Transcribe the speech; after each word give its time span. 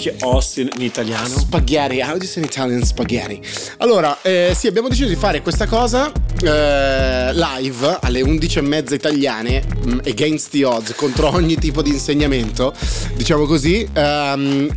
dice 0.00 0.16
Austin 0.20 0.70
in 0.76 0.82
italiano? 0.82 1.28
Spaghetti, 1.28 2.00
how 2.00 2.16
do 2.16 2.24
you 2.24 2.26
say 2.26 2.42
in 2.42 2.48
Italian 2.48 2.82
spaghetti? 2.82 3.38
Allora, 3.78 4.18
eh, 4.22 4.54
sì, 4.56 4.66
abbiamo 4.66 4.88
deciso 4.88 5.08
di 5.08 5.14
fare 5.14 5.42
questa 5.42 5.66
cosa 5.66 6.10
eh, 6.10 7.32
live 7.34 7.98
alle 8.00 8.22
11.30 8.22 8.94
italiane, 8.94 9.62
mm, 9.62 9.98
against 10.06 10.50
the 10.50 10.64
odds, 10.64 10.94
contro 10.94 11.28
ogni 11.34 11.56
tipo 11.56 11.82
di 11.82 11.90
insegnamento, 11.90 12.74
diciamo 13.14 13.44
così. 13.44 13.86
Um, 13.94 14.68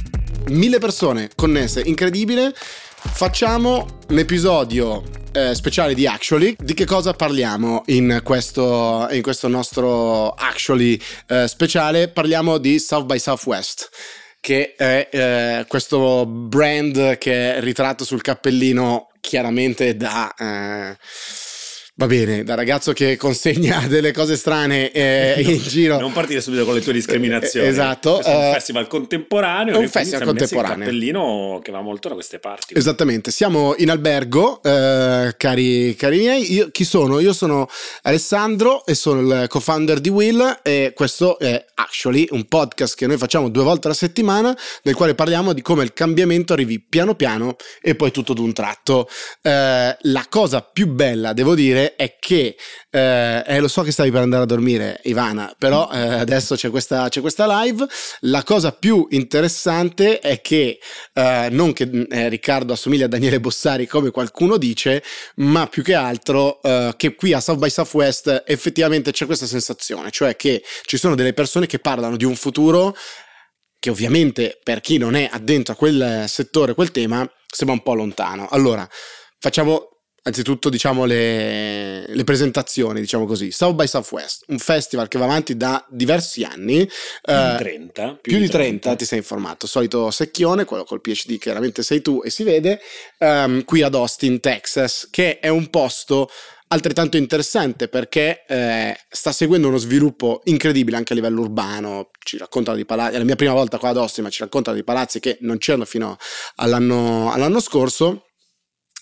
mille 0.49 0.79
persone 0.79 1.29
connesse, 1.35 1.81
incredibile. 1.85 2.53
Facciamo 2.55 4.01
un 4.09 4.17
episodio 4.17 5.03
eh, 5.31 5.55
speciale 5.55 5.93
di 5.93 6.05
Actually. 6.05 6.55
Di 6.59 6.73
che 6.73 6.85
cosa 6.85 7.13
parliamo 7.13 7.83
in 7.87 8.19
questo, 8.23 9.07
in 9.11 9.21
questo 9.21 9.47
nostro 9.47 10.31
Actually 10.31 10.99
eh, 11.27 11.47
speciale? 11.47 12.09
Parliamo 12.09 12.57
di 12.57 12.77
South 12.77 13.05
by 13.05 13.19
Southwest 13.19 13.89
che 14.43 14.75
è 14.75 15.07
eh, 15.09 15.65
questo 15.69 16.25
brand 16.25 17.17
che 17.17 17.55
è 17.55 17.61
ritratto 17.61 18.03
sul 18.03 18.21
cappellino 18.21 19.11
chiaramente 19.21 19.95
da... 19.95 20.33
Eh, 20.37 20.97
Va 22.03 22.09
bene, 22.09 22.43
da 22.43 22.55
ragazzo 22.55 22.91
che 22.91 23.15
consegna 23.15 23.79
delle 23.87 24.11
cose 24.11 24.35
strane 24.35 24.91
eh, 24.91 25.41
in 25.41 25.57
giro. 25.63 25.97
Non 26.01 26.11
partire 26.11 26.41
subito 26.41 26.65
con 26.65 26.73
le 26.73 26.81
tue 26.81 26.91
discriminazioni. 26.91 27.65
Eh, 27.65 27.69
esatto. 27.69 28.15
Questo 28.15 28.29
è 28.29 28.35
un 28.35 28.49
uh, 28.49 28.51
festival 28.51 28.87
contemporaneo. 28.87 29.79
Un 29.79 29.87
festival 29.87 30.25
contemporaneo. 30.25 30.75
Un 30.75 30.83
cappellino 30.83 31.61
che 31.63 31.71
va 31.71 31.79
molto 31.79 32.09
da 32.09 32.15
queste 32.15 32.39
parti. 32.39 32.73
Esattamente. 32.77 33.31
Siamo 33.31 33.73
in 33.77 33.89
albergo, 33.89 34.61
eh, 34.61 35.33
cari, 35.37 35.95
cari 35.95 36.17
miei. 36.17 36.51
Io, 36.51 36.67
chi 36.71 36.83
sono? 36.83 37.21
Io 37.21 37.31
sono 37.31 37.69
Alessandro 38.01 38.85
e 38.85 38.95
sono 38.95 39.21
il 39.21 39.47
co-founder 39.47 40.01
di 40.01 40.09
Will 40.09 40.59
e 40.61 40.91
questo 40.93 41.39
è 41.39 41.65
Actually, 41.75 42.27
un 42.31 42.47
podcast 42.47 42.95
che 42.95 43.07
noi 43.07 43.17
facciamo 43.17 43.49
due 43.49 43.63
volte 43.63 43.87
alla 43.87 43.95
settimana 43.95 44.57
nel 44.81 44.95
quale 44.95 45.15
parliamo 45.15 45.53
di 45.53 45.61
come 45.61 45.83
il 45.83 45.93
cambiamento 45.93 46.51
arrivi 46.53 46.79
piano 46.81 47.13
piano 47.13 47.55
e 47.81 47.95
poi 47.95 48.11
tutto 48.11 48.33
d'un 48.33 48.51
tratto. 48.51 49.07
Eh, 49.41 49.97
la 49.99 50.25
cosa 50.27 50.61
più 50.61 50.87
bella, 50.87 51.33
devo 51.33 51.55
dire, 51.55 51.92
è 51.95 52.17
che 52.19 52.55
eh, 52.89 53.43
eh, 53.45 53.59
lo 53.59 53.67
so 53.67 53.81
che 53.81 53.91
stavi 53.91 54.11
per 54.11 54.21
andare 54.21 54.43
a 54.43 54.45
dormire, 54.45 54.99
Ivana, 55.03 55.53
però 55.57 55.89
eh, 55.91 55.97
adesso 55.97 56.55
c'è 56.55 56.69
questa, 56.69 57.09
c'è 57.09 57.21
questa, 57.21 57.61
live. 57.63 57.85
La 58.21 58.43
cosa 58.43 58.71
più 58.71 59.07
interessante 59.11 60.19
è 60.19 60.41
che 60.41 60.79
eh, 61.13 61.47
non 61.51 61.73
che 61.73 62.07
eh, 62.09 62.29
Riccardo 62.29 62.73
assomiglia 62.73 63.05
a 63.05 63.07
Daniele 63.09 63.39
Bossari, 63.39 63.87
come 63.87 64.11
qualcuno 64.11 64.57
dice, 64.57 65.03
ma 65.35 65.67
più 65.67 65.83
che 65.83 65.93
altro 65.93 66.61
eh, 66.61 66.93
che 66.97 67.15
qui 67.15 67.33
a 67.33 67.39
South 67.39 67.59
by 67.59 67.69
Southwest 67.69 68.43
effettivamente 68.45 69.11
c'è 69.11 69.25
questa 69.25 69.45
sensazione, 69.45 70.11
cioè 70.11 70.35
che 70.35 70.63
ci 70.85 70.97
sono 70.97 71.15
delle 71.15 71.33
persone 71.33 71.65
che 71.65 71.79
parlano 71.79 72.17
di 72.17 72.25
un 72.25 72.35
futuro 72.35 72.95
che 73.79 73.89
ovviamente 73.89 74.59
per 74.63 74.79
chi 74.79 74.97
non 74.97 75.13
è 75.13 75.27
addentro 75.29 75.73
a 75.73 75.75
quel 75.75 76.23
settore, 76.29 76.73
quel 76.73 76.91
tema, 76.91 77.29
sembra 77.45 77.75
un 77.75 77.83
po' 77.83 77.93
lontano. 77.93 78.47
Allora, 78.49 78.87
facciamo 79.39 79.92
Anzitutto 80.25 80.69
diciamo 80.69 81.03
le, 81.03 82.05
le, 82.07 82.23
presentazioni, 82.23 83.01
diciamo 83.01 83.25
così. 83.25 83.51
South 83.51 83.75
by 83.75 83.87
Southwest, 83.87 84.45
un 84.47 84.57
festival 84.57 85.09
che 85.09 85.17
va 85.17 85.25
avanti 85.25 85.57
da 85.57 85.85
diversi 85.89 86.43
anni. 86.43 86.89
Più 87.21 87.33
uh, 87.33 87.51
di 87.51 87.57
30. 87.57 88.19
Più, 88.21 88.31
più 88.31 88.39
di 88.39 88.47
30, 88.47 88.49
30, 88.49 88.95
ti 88.95 89.03
sei 89.05 89.17
informato. 89.17 89.67
Solito 89.67 90.09
secchione, 90.11 90.63
quello 90.63 90.85
col 90.85 91.01
PhD 91.01 91.37
chiaramente 91.37 91.83
sei 91.83 92.01
tu 92.01 92.21
e 92.23 92.29
si 92.29 92.43
vede, 92.43 92.79
um, 93.17 93.65
qui 93.65 93.81
ad 93.81 93.95
Austin, 93.95 94.39
Texas, 94.39 95.09
che 95.11 95.39
è 95.39 95.49
un 95.49 95.69
posto 95.69 96.29
altrettanto 96.67 97.17
interessante 97.17 97.89
perché 97.89 98.45
eh, 98.47 98.97
sta 99.09 99.31
seguendo 99.31 99.67
uno 99.67 99.77
sviluppo 99.77 100.41
incredibile 100.45 100.95
anche 100.95 101.11
a 101.11 101.15
livello 101.15 101.41
urbano, 101.41 102.11
ci 102.19 102.37
raccontano 102.37 102.77
di 102.77 102.85
palazzi, 102.85 103.15
è 103.15 103.17
la 103.17 103.25
mia 103.25 103.35
prima 103.35 103.53
volta 103.53 103.77
qua 103.77 103.89
ad 103.89 103.97
Austin, 103.97 104.23
ma 104.23 104.29
ci 104.29 104.41
raccontano 104.41 104.77
di 104.77 104.83
palazzi 104.85 105.19
che 105.19 105.37
non 105.41 105.57
c'erano 105.57 105.83
fino 105.83 106.17
all'anno, 106.55 107.29
all'anno 107.31 107.59
scorso 107.59 108.27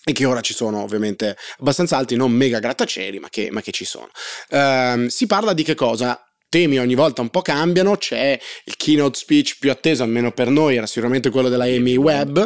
e 0.04 0.12
che 0.12 0.24
ora 0.24 0.40
ci 0.40 0.54
sono 0.54 0.82
ovviamente 0.82 1.36
abbastanza 1.58 1.96
alti, 1.96 2.16
non 2.16 2.32
mega 2.32 2.58
grattacieli, 2.58 3.18
ma 3.18 3.28
che, 3.28 3.50
ma 3.50 3.60
che 3.60 3.72
ci 3.72 3.84
sono. 3.84 4.10
Uh, 4.50 5.08
si 5.08 5.26
parla 5.26 5.52
di 5.52 5.62
che 5.62 5.74
cosa? 5.74 6.20
Temi 6.48 6.78
ogni 6.78 6.94
volta 6.94 7.22
un 7.22 7.30
po' 7.30 7.40
cambiano, 7.40 7.96
c'è 7.96 8.38
il 8.64 8.76
keynote 8.76 9.18
speech 9.18 9.56
più 9.58 9.70
atteso, 9.70 10.02
almeno 10.02 10.32
per 10.32 10.48
noi, 10.48 10.76
era 10.76 10.86
sicuramente 10.86 11.30
quello 11.30 11.48
della 11.48 11.64
Amy 11.64 11.96
Webb. 11.96 12.36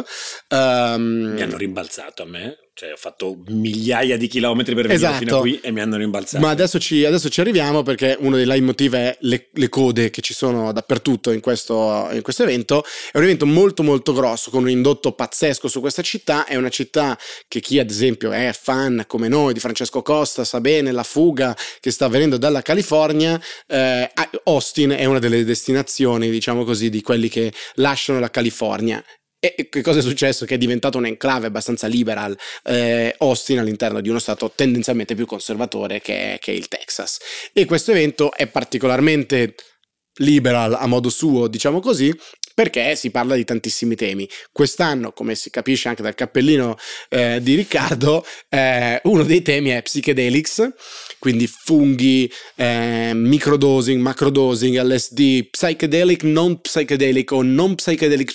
Um, 0.49 1.33
Mi 1.33 1.41
hanno 1.41 1.57
rimbalzato 1.57 2.23
a 2.23 2.25
me 2.25 2.66
cioè, 2.77 2.91
ho 2.91 2.95
fatto 2.95 3.39
migliaia 3.47 4.17
di 4.17 4.27
chilometri 4.27 4.75
per 4.75 4.85
venire 4.85 5.03
esatto. 5.03 5.25
fino 5.25 5.37
a 5.37 5.39
qui 5.39 5.59
e 5.61 5.71
mi 5.71 5.81
hanno 5.81 5.97
rimbalzato. 5.97 6.45
Ma 6.45 6.51
adesso 6.51 6.77
ci, 6.77 7.03
adesso 7.05 7.27
ci 7.27 7.41
arriviamo 7.41 7.81
perché 7.81 8.15
uno 8.19 8.35
dei 8.35 8.45
leitmotiv 8.45 8.93
è 8.93 9.17
le, 9.21 9.49
le, 9.51 9.67
code 9.67 10.11
che 10.11 10.21
ci 10.21 10.35
sono 10.35 10.71
dappertutto 10.71 11.31
in 11.31 11.39
questo, 11.39 12.07
in 12.11 12.21
questo, 12.21 12.43
evento. 12.43 12.83
È 13.11 13.17
un 13.17 13.23
evento 13.23 13.47
molto 13.47 13.81
molto 13.81 14.13
grosso 14.13 14.51
con 14.51 14.61
un 14.61 14.69
indotto 14.69 15.13
pazzesco 15.13 15.67
su 15.67 15.79
questa 15.79 16.03
città. 16.03 16.45
È 16.45 16.55
una 16.55 16.69
città 16.69 17.17
che 17.47 17.61
chi 17.61 17.79
ad 17.79 17.89
esempio 17.89 18.31
è 18.31 18.51
fan 18.53 19.05
come 19.07 19.27
noi 19.27 19.53
di 19.53 19.59
Francesco 19.59 20.03
Costa 20.03 20.43
sa 20.43 20.61
bene 20.61 20.91
la 20.91 21.01
fuga 21.01 21.57
che 21.79 21.89
sta 21.89 22.05
avvenendo 22.05 22.37
dalla 22.37 22.61
California. 22.61 23.41
Eh, 23.65 24.11
Austin 24.43 24.91
è 24.91 25.05
una 25.05 25.17
delle 25.17 25.43
destinazioni, 25.43 26.29
diciamo 26.29 26.63
così, 26.63 26.91
di 26.91 27.01
quelli 27.01 27.27
che 27.27 27.51
lasciano 27.77 28.19
la 28.19 28.29
California 28.29 29.03
e 29.39 29.69
che 29.69 29.81
cosa 29.81 29.99
è 29.99 30.01
successo? 30.01 30.45
Che 30.45 30.55
è 30.55 30.57
diventato 30.57 30.97
un 30.97 31.05
enclave 31.05 31.47
abbastanza 31.47 31.87
liberal 31.87 32.37
eh, 32.63 33.13
Austin 33.19 33.59
all'interno 33.59 34.01
di 34.01 34.09
uno 34.09 34.19
stato 34.19 34.51
tendenzialmente 34.53 35.15
più 35.15 35.25
conservatore 35.25 36.01
che 36.01 36.37
che 36.39 36.51
il 36.51 36.67
Texas. 36.67 37.19
E 37.53 37.65
questo 37.65 37.91
evento 37.91 38.33
è 38.33 38.47
particolarmente 38.47 39.55
liberal 40.19 40.73
a 40.73 40.87
modo 40.87 41.09
suo, 41.09 41.47
diciamo 41.47 41.79
così, 41.79 42.13
perché 42.57 42.95
si 42.95 43.11
parla 43.11 43.35
di 43.35 43.43
tantissimi 43.43 43.95
temi. 43.95 44.27
Quest'anno, 44.51 45.11
come 45.11 45.35
si 45.35 45.51
capisce 45.51 45.89
anche 45.89 46.01
dal 46.01 46.15
cappellino 46.15 46.75
eh, 47.09 47.39
di 47.39 47.53
Riccardo, 47.53 48.25
eh, 48.49 48.99
uno 49.03 49.23
dei 49.23 49.43
temi 49.43 49.69
è 49.69 49.81
psychedelics, 49.83 50.67
quindi 51.19 51.47
funghi, 51.47 52.31
eh, 52.55 53.11
microdosing, 53.13 54.01
macrodosing, 54.01 54.79
LSD, 54.79 55.49
psychedelic, 55.49 56.23
non 56.23 56.61
psychedelic 56.61 57.31
o 57.31 57.41
non 57.41 57.75
psychedelic, 57.75 58.31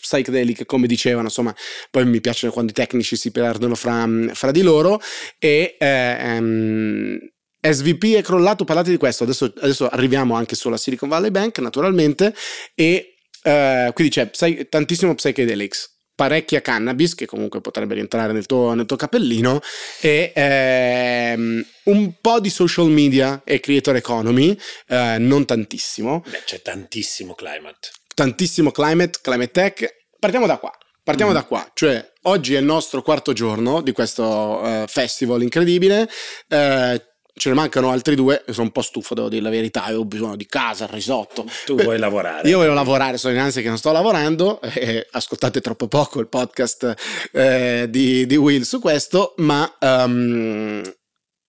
psychedelic, 0.00 0.64
come 0.64 0.86
dicevano, 0.86 1.24
insomma, 1.24 1.54
poi 1.90 2.06
mi 2.06 2.20
piacciono 2.20 2.52
quando 2.52 2.70
i 2.72 2.74
tecnici 2.74 3.16
si 3.16 3.30
perdono 3.30 3.74
fra, 3.74 4.08
fra 4.32 4.50
di 4.50 4.62
loro 4.62 5.00
e 5.38 5.76
um, 5.80 7.18
SVP 7.60 8.14
è 8.16 8.22
crollato, 8.22 8.64
parlate 8.64 8.90
di 8.90 8.96
questo, 8.96 9.24
adesso, 9.24 9.52
adesso, 9.60 9.88
arriviamo 9.88 10.34
anche 10.34 10.54
sulla 10.54 10.76
Silicon 10.76 11.08
Valley 11.08 11.30
Bank 11.30 11.58
naturalmente 11.58 12.34
e 12.74 13.08
Uh, 13.44 13.92
quindi 13.92 14.10
c'è 14.10 14.30
psy- 14.30 14.70
tantissimo 14.70 15.14
psychedelics, 15.14 15.93
parecchia 16.14 16.60
cannabis, 16.60 17.14
che 17.14 17.26
comunque 17.26 17.60
potrebbe 17.60 17.94
rientrare 17.94 18.32
nel 18.32 18.46
tuo, 18.46 18.74
nel 18.74 18.86
tuo 18.86 18.96
cappellino, 18.96 19.60
e 20.00 20.32
ehm, 20.34 21.66
un 21.84 22.14
po' 22.20 22.40
di 22.40 22.50
social 22.50 22.88
media 22.88 23.42
e 23.44 23.60
creator 23.60 23.96
economy, 23.96 24.56
eh, 24.88 25.16
non 25.18 25.44
tantissimo. 25.44 26.22
Beh, 26.28 26.42
c'è 26.44 26.62
tantissimo 26.62 27.34
climate. 27.34 27.90
Tantissimo 28.14 28.70
climate, 28.70 29.18
climate 29.22 29.50
tech. 29.50 29.94
Partiamo 30.18 30.46
da 30.46 30.58
qua. 30.58 30.72
Partiamo 31.04 31.32
mm. 31.32 31.34
da 31.34 31.44
qua, 31.44 31.70
cioè 31.74 32.12
oggi 32.22 32.54
è 32.54 32.58
il 32.58 32.64
nostro 32.64 33.02
quarto 33.02 33.34
giorno 33.34 33.82
di 33.82 33.92
questo 33.92 34.24
uh, 34.24 34.86
festival 34.86 35.42
incredibile. 35.42 36.08
Uh, 36.48 36.98
ce 37.36 37.48
ne 37.48 37.54
mancano 37.54 37.90
altri 37.90 38.14
due. 38.14 38.44
Sono 38.50 38.66
un 38.66 38.72
po' 38.72 38.82
stufo, 38.82 39.14
devo 39.14 39.28
dire 39.28 39.42
la 39.42 39.50
verità. 39.50 39.96
Ho 39.96 40.04
bisogno 40.04 40.36
di 40.36 40.46
casa, 40.46 40.86
risotto. 40.86 41.44
Tu 41.66 41.74
vuoi 41.74 41.98
lavorare? 41.98 42.48
Io 42.48 42.58
voglio 42.58 42.74
lavorare, 42.74 43.18
sono 43.18 43.34
in 43.34 43.40
ansia 43.40 43.60
che 43.60 43.68
non 43.68 43.78
sto 43.78 43.92
lavorando. 43.92 44.60
Eh, 44.74 45.06
ascoltate 45.12 45.60
troppo 45.60 45.88
poco 45.88 46.20
il 46.20 46.28
podcast 46.28 46.94
eh, 47.32 47.86
di, 47.88 48.26
di, 48.26 48.36
Will 48.36 48.62
su 48.62 48.80
questo, 48.80 49.34
ma. 49.38 49.76
Um, 49.80 50.82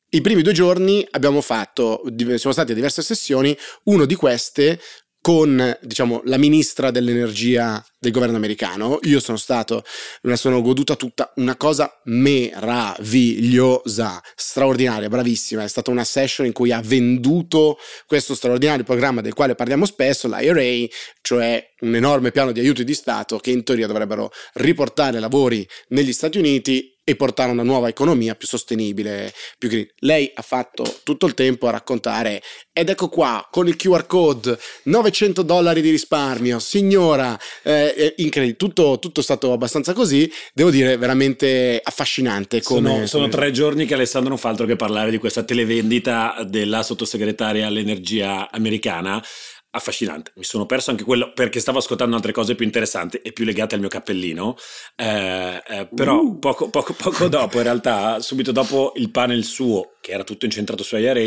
i 0.10 0.21
primi 0.21 0.44
due 0.44 0.54
giorni 0.54 1.06
abbiamo 1.12 1.42
fatto, 1.42 2.01
siamo 2.15 2.54
stati 2.54 2.71
a 2.71 2.75
diverse 2.75 3.01
sessioni, 3.01 3.57
una 3.86 4.06
di 4.06 4.15
queste 4.15 4.80
con 5.25 5.75
diciamo, 5.81 6.22
la 6.25 6.38
ministra 6.38 6.92
dell'energia 6.92 7.83
del 7.98 8.12
governo 8.12 8.36
americano. 8.36 9.00
Io 9.06 9.19
sono 9.19 9.38
stato, 9.38 9.83
me 10.22 10.30
la 10.30 10.36
sono 10.36 10.62
goduta 10.62 10.95
tutta, 10.95 11.33
una 11.38 11.56
cosa 11.56 12.00
meravigliosa, 12.04 14.22
straordinaria, 14.36 15.10
bravissima. 15.10 15.63
È 15.63 15.68
stata 15.68 15.89
una 15.89 16.04
session 16.04 16.45
in 16.45 16.54
cui 16.54 16.72
ha 16.72 16.80
venduto 16.80 17.80
questo 18.06 18.36
straordinario 18.36 18.83
programma 18.83 19.22
del 19.22 19.33
quale 19.33 19.56
parliamo 19.56 19.88
spesso, 19.88 20.27
l'IRA, 20.27 20.86
cioè 21.22 21.74
un 21.80 21.95
enorme 21.95 22.30
piano 22.30 22.51
di 22.51 22.60
aiuti 22.60 22.83
di 22.83 22.94
Stato 22.94 23.39
che 23.39 23.50
in 23.50 23.63
teoria 23.63 23.88
dovrebbero 23.88 24.31
riportare 24.54 25.19
lavori 25.19 25.68
negli 25.88 26.13
Stati 26.13 26.38
Uniti 26.38 26.94
e 27.07 27.16
portare 27.16 27.52
una 27.52 27.63
nuova 27.63 27.88
economia 27.88 28.34
più 28.34 28.48
sostenibile, 28.48 29.31
più 29.60 29.69
green. 29.69 29.88
Lei 30.00 30.30
ha 30.34 30.42
fatto 30.42 30.84
tutto 31.04 31.28
il 31.28 31.36
tempo 31.36 31.68
a 31.68 31.72
raccontare 31.72 32.42
ed 32.74 32.90
ecco 32.90 33.10
qua 33.10 33.48
con 33.52 33.68
il 33.68 33.75
QR 33.75 34.07
code 34.07 34.57
900 34.84 35.44
dollari 35.44 35.81
di 35.81 35.92
risparmio, 35.92 36.57
signora, 36.57 37.40
eh, 37.62 38.16
incredibile, 38.18 38.57
tutto, 38.57 38.98
tutto, 39.00 39.19
è 39.19 39.24
stato 39.24 39.54
abbastanza 39.54 39.94
così, 39.94 40.30
devo 40.52 40.72
dire 40.72 40.98
veramente 40.98 41.80
affascinante. 41.81 42.63
Come, 42.63 42.90
sono, 42.90 43.06
sono 43.06 43.28
tre 43.30 43.51
giorni 43.51 43.86
che 43.86 43.94
Alessandro 43.94 44.30
non 44.30 44.40
fa 44.40 44.50
altro 44.50 44.66
che 44.66 44.75
parlare 44.75 45.12
di 45.12 45.19
questa 45.19 45.44
televendita 45.44 46.44
della 46.48 46.81
sottosegretaria 46.81 47.68
all'energia 47.68 48.50
americana 48.50 49.24
affascinante. 49.75 50.31
Mi 50.36 50.44
sono 50.44 50.66
perso 50.66 50.92
anche 50.92 51.04
quello 51.04 51.33
perché 51.33 51.60
stavo 51.60 51.80
ascoltando 51.80 52.16
altre 52.16 52.31
cose 52.31 52.56
più 52.56 52.66
interessanti 52.66 53.18
e 53.18 53.33
più 53.33 53.45
legate 53.45 53.75
al 53.75 53.81
mio 53.81 53.89
cappellino. 53.89 54.56
Eh, 54.95 55.62
eh, 55.68 55.88
però 55.94 56.19
uh. 56.19 56.39
poco, 56.39 56.69
poco, 56.69 56.94
poco 56.94 57.27
dopo, 57.27 57.57
in 57.57 57.63
realtà, 57.63 58.19
subito 58.22 58.51
dopo 58.51 58.94
il 58.95 59.12
panel 59.12 59.44
suo, 59.44 59.94
che 60.06 60.12
era 60.12 60.24
tutto 60.24 60.46
incentrato 60.46 60.84
su 60.84 60.96
IRA, 60.98 61.19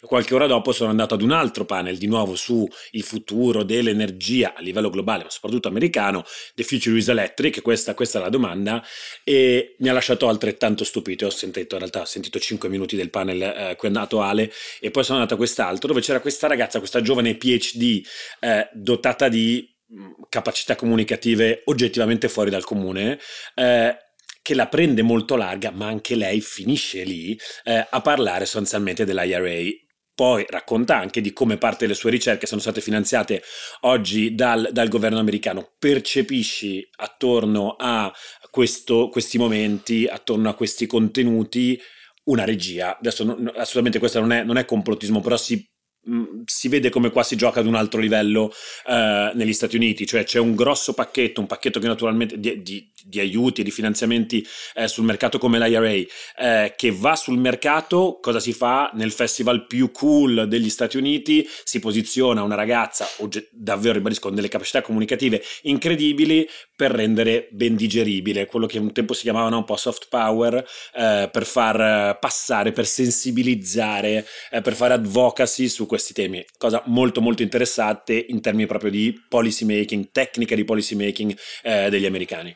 qualche 0.00 0.34
ora 0.34 0.46
dopo 0.46 0.72
sono 0.72 0.88
andato 0.88 1.12
ad 1.12 1.20
un 1.20 1.32
altro 1.32 1.66
panel, 1.66 1.98
di 1.98 2.06
nuovo 2.06 2.34
sul 2.34 2.66
futuro 3.02 3.62
dell'energia 3.62 4.54
a 4.56 4.62
livello 4.62 4.88
globale, 4.88 5.24
ma 5.24 5.28
soprattutto 5.28 5.68
americano, 5.68 6.24
The 6.54 6.62
Future 6.62 6.96
is 6.96 7.08
Electric, 7.08 7.60
questa, 7.60 7.92
questa 7.92 8.20
è 8.20 8.22
la 8.22 8.30
domanda, 8.30 8.82
e 9.22 9.76
mi 9.80 9.88
ha 9.90 9.92
lasciato 9.92 10.28
altrettanto 10.28 10.82
stupito. 10.82 11.26
Ho 11.26 11.30
sentito, 11.30 11.74
in 11.74 11.80
realtà, 11.80 12.00
ho 12.00 12.06
sentito 12.06 12.38
5 12.38 12.70
minuti 12.70 12.96
del 12.96 13.10
panel 13.10 13.42
eh, 13.42 13.76
cui 13.76 13.88
è 13.88 13.90
andato 13.90 14.22
Ale, 14.22 14.50
e 14.80 14.90
poi 14.90 15.04
sono 15.04 15.18
andato 15.18 15.34
a 15.34 15.36
quest'altro, 15.36 15.88
dove 15.88 16.00
c'era 16.00 16.20
questa 16.20 16.46
ragazza, 16.46 16.78
questa 16.78 17.02
giovane 17.02 17.36
PhD 17.36 18.02
eh, 18.40 18.70
dotata 18.72 19.28
di 19.28 19.68
mm, 19.92 20.10
capacità 20.30 20.74
comunicative 20.74 21.64
oggettivamente 21.66 22.30
fuori 22.30 22.48
dal 22.48 22.64
comune, 22.64 23.18
eh, 23.56 23.94
che 24.42 24.54
la 24.54 24.66
prende 24.66 25.02
molto 25.02 25.36
larga, 25.36 25.70
ma 25.70 25.86
anche 25.86 26.16
lei 26.16 26.40
finisce 26.40 27.04
lì 27.04 27.38
eh, 27.64 27.86
a 27.88 28.00
parlare 28.00 28.44
sostanzialmente 28.44 29.04
dell'IRA. 29.04 29.80
Poi 30.14 30.44
racconta 30.48 30.98
anche 30.98 31.22
di 31.22 31.32
come 31.32 31.56
parte 31.56 31.86
delle 31.86 31.96
sue 31.96 32.10
ricerche 32.10 32.46
sono 32.46 32.60
state 32.60 32.82
finanziate 32.82 33.42
oggi 33.82 34.34
dal, 34.34 34.68
dal 34.70 34.88
governo 34.88 35.18
americano. 35.18 35.72
Percepisci 35.78 36.86
attorno 36.96 37.76
a 37.78 38.12
questo, 38.50 39.08
questi 39.08 39.38
momenti, 39.38 40.06
attorno 40.06 40.50
a 40.50 40.54
questi 40.54 40.86
contenuti, 40.86 41.80
una 42.24 42.44
regia. 42.44 42.98
Adesso 42.98 43.24
no, 43.24 43.52
assolutamente 43.56 43.98
questo 43.98 44.20
non 44.20 44.32
è, 44.32 44.42
non 44.44 44.58
è 44.58 44.66
complottismo, 44.66 45.20
però 45.20 45.38
si 45.38 45.66
Mm, 46.10 46.42
si 46.46 46.66
vede 46.66 46.90
come 46.90 47.10
qua 47.10 47.22
si 47.22 47.36
gioca 47.36 47.60
ad 47.60 47.66
un 47.66 47.76
altro 47.76 48.00
livello 48.00 48.50
eh, 48.88 49.30
negli 49.34 49.52
Stati 49.52 49.76
Uniti, 49.76 50.04
cioè 50.04 50.24
c'è 50.24 50.40
un 50.40 50.56
grosso 50.56 50.94
pacchetto, 50.94 51.40
un 51.40 51.46
pacchetto 51.46 51.78
che 51.78 51.86
naturalmente 51.86 52.40
di, 52.40 52.60
di, 52.60 52.90
di 53.04 53.20
aiuti 53.20 53.62
di 53.62 53.70
finanziamenti 53.70 54.46
eh, 54.74 54.88
sul 54.88 55.04
mercato 55.04 55.38
come 55.38 55.58
l'IRA, 55.58 55.90
eh, 55.90 56.74
che 56.76 56.90
va 56.90 57.16
sul 57.16 57.38
mercato, 57.38 58.18
cosa 58.20 58.40
si 58.40 58.52
fa? 58.52 58.90
Nel 58.94 59.12
festival 59.12 59.66
più 59.66 59.90
cool 59.90 60.46
degli 60.48 60.70
Stati 60.70 60.96
Uniti 60.96 61.46
si 61.64 61.78
posiziona 61.78 62.42
una 62.42 62.54
ragazza, 62.54 63.06
davvero 63.50 63.94
ribadisco, 63.94 64.26
con 64.26 64.34
delle 64.34 64.48
capacità 64.48 64.82
comunicative 64.82 65.42
incredibili 65.62 66.48
per 66.74 66.90
rendere 66.90 67.48
ben 67.50 67.76
digeribile 67.76 68.46
quello 68.46 68.66
che 68.66 68.78
un 68.78 68.92
tempo 68.92 69.14
si 69.14 69.22
chiamava 69.22 69.54
un 69.54 69.64
po' 69.64 69.76
soft 69.76 70.06
power, 70.08 70.64
eh, 70.94 71.28
per 71.30 71.44
far 71.44 72.18
passare, 72.18 72.72
per 72.72 72.86
sensibilizzare, 72.86 74.26
eh, 74.50 74.60
per 74.60 74.74
fare 74.74 74.94
advocacy 74.94 75.68
su 75.68 75.86
questi 75.86 76.12
temi, 76.12 76.44
cosa 76.56 76.82
molto 76.86 77.20
molto 77.20 77.42
interessante 77.42 78.26
in 78.28 78.40
termini 78.40 78.66
proprio 78.66 78.90
di 78.90 79.20
policy 79.28 79.64
making, 79.64 80.10
tecnica 80.12 80.54
di 80.54 80.64
policy 80.64 80.94
making 80.94 81.36
eh, 81.62 81.88
degli 81.90 82.06
americani. 82.06 82.54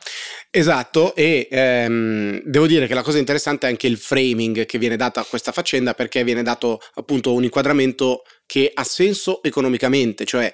Esatto, 0.50 1.14
e 1.14 1.48
ehm, 1.50 2.40
devo 2.44 2.66
dire 2.66 2.86
che 2.86 2.94
la 2.94 3.02
cosa 3.02 3.18
interessante 3.18 3.66
è 3.66 3.70
anche 3.70 3.86
il 3.86 3.96
framing 3.96 4.64
che 4.64 4.78
viene 4.78 4.96
dato 4.96 5.20
a 5.20 5.24
questa 5.24 5.52
faccenda 5.52 5.94
perché 5.94 6.24
viene 6.24 6.42
dato 6.42 6.80
appunto 6.94 7.32
un 7.32 7.44
inquadramento 7.44 8.22
che 8.46 8.70
ha 8.72 8.84
senso 8.84 9.42
economicamente, 9.42 10.24
cioè 10.24 10.52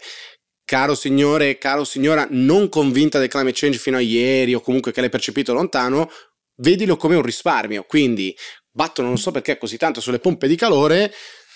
caro 0.65 0.95
signore, 0.95 1.59
caro 1.59 1.85
signora 1.85 2.27
non 2.31 2.69
convinta 2.69 3.19
del 3.19 3.29
climate 3.29 3.55
change 3.55 3.79
fino 3.79 3.97
a 3.97 4.01
ieri 4.01 4.55
o 4.55 4.61
comunque 4.61 4.93
che 4.93 5.01
l'hai 5.01 5.11
percepito 5.11 5.53
lontano, 5.53 6.11
vedilo 6.57 6.97
come 6.97 7.17
un 7.17 7.23
risparmio, 7.23 7.85
quindi 7.85 8.35
battono 8.71 9.09
non 9.09 9.19
so 9.19 9.31
perché 9.31 9.59
così 9.59 9.77
tanto 9.77 10.01
sulle 10.01 10.19
pompe 10.19 10.49
di 10.49 10.57
calore 10.57 11.13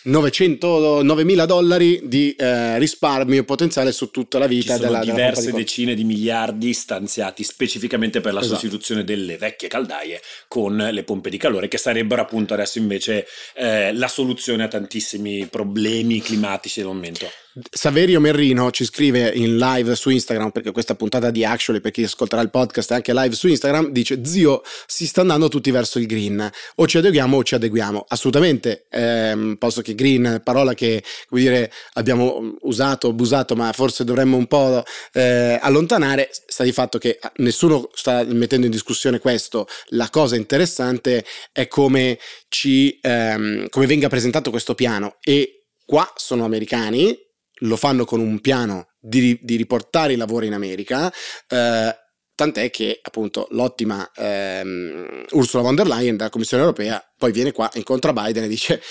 900, 0.07 1.03
9.000 1.03 1.47
dollari 1.47 2.01
di 2.05 2.33
eh, 2.35 2.79
risparmio 2.79 3.43
potenziale 3.45 3.91
su 3.91 4.11
tutta 4.11 4.39
la 4.39 4.47
vita 4.47 4.75
Ci 4.75 4.81
sono 4.81 4.93
della, 4.93 5.05
diverse 5.05 5.47
della 5.47 5.57
decine 5.57 5.95
di 5.95 6.05
miliardi 6.05 6.73
stanziati 6.73 7.43
specificamente 7.43 8.21
per 8.21 8.33
la 8.33 8.41
esatto. 8.41 8.55
sostituzione 8.55 9.03
delle 9.03 9.37
vecchie 9.37 9.69
caldaie 9.69 10.21
con 10.47 10.77
le 10.77 11.03
pompe 11.03 11.29
di 11.29 11.39
calore 11.39 11.67
che 11.67 11.79
sarebbero 11.79 12.23
appunto 12.23 12.55
adesso 12.55 12.79
invece 12.79 13.27
eh, 13.55 13.93
la 13.93 14.09
soluzione 14.09 14.63
a 14.63 14.69
tantissimi 14.69 15.47
problemi 15.47 16.21
climatici 16.21 16.81
del 16.81 16.89
momento. 16.89 17.27
Saverio 17.71 18.21
Merrino 18.21 18.71
ci 18.71 18.85
scrive 18.85 19.31
in 19.35 19.57
live 19.57 19.95
su 19.95 20.11
Instagram, 20.11 20.51
perché 20.51 20.73
questa 20.73 20.95
puntata 20.95 21.31
di 21.31 21.43
Actually, 21.43 21.81
per 21.81 21.91
chi 21.91 22.03
ascolterà 22.03 22.43
il 22.43 22.51
podcast 22.51 22.93
è 22.93 22.97
anche 22.97 23.15
live 23.15 23.35
su 23.35 23.49
Instagram, 23.49 23.93
dice 23.93 24.23
zio, 24.27 24.63
si 24.87 25.07
sta 25.07 25.23
andando 25.23 25.49
tutti 25.49 25.71
verso 25.71 25.99
il 25.99 26.07
green, 26.07 26.51
o 26.75 26.87
ci 26.87 26.99
adeguiamo 26.99 27.39
o 27.39 27.43
ci 27.43 27.55
adeguiamo. 27.55 28.05
Assolutamente, 28.09 28.87
ehm, 28.91 29.57
posso 29.59 29.81
che 29.81 29.95
green, 29.95 30.43
parola 30.45 30.75
che 30.75 31.03
come 31.29 31.41
dire, 31.41 31.73
abbiamo 31.95 32.57
usato, 32.61 33.09
abusato, 33.09 33.57
ma 33.57 33.73
forse 33.73 34.05
dovremmo 34.05 34.37
un 34.37 34.47
po' 34.47 34.85
eh, 35.15 35.59
allontanare, 35.59 36.29
sta 36.31 36.63
di 36.63 36.73
fatto 36.73 36.99
che 36.99 37.19
nessuno 37.37 37.89
sta 37.95 38.23
mettendo 38.25 38.67
in 38.67 38.73
discussione 38.73 39.19
questo, 39.19 39.67
la 39.91 40.11
cosa 40.11 40.37
interessante 40.37 41.25
è 41.53 41.69
come, 41.69 42.19
ci, 42.49 42.99
ehm, 43.01 43.71
come 43.71 43.87
venga 43.87 44.09
presentato 44.09 44.51
questo 44.51 44.75
piano. 44.75 45.17
E 45.23 45.63
qua 45.87 46.13
sono 46.17 46.45
americani, 46.45 47.25
lo 47.61 47.77
fanno 47.77 48.05
con 48.05 48.21
un 48.21 48.41
piano 48.41 48.89
di, 48.99 49.39
di 49.43 49.57
riportare 49.57 50.13
i 50.13 50.17
lavori 50.17 50.47
in 50.47 50.55
America. 50.55 51.13
Eh, 51.49 51.95
tant'è 52.35 52.71
che 52.71 53.01
appunto 53.03 53.47
l'ottima 53.51 54.11
ehm, 54.15 55.25
Ursula 55.31 55.63
von 55.63 55.75
der 55.75 55.87
Leyen 55.87 56.17
della 56.17 56.29
Commissione 56.29 56.63
europea 56.63 57.03
poi 57.17 57.33
viene 57.33 57.51
qua, 57.51 57.71
incontra 57.75 58.13
Biden 58.13 58.45
e 58.45 58.49
dice 58.49 58.83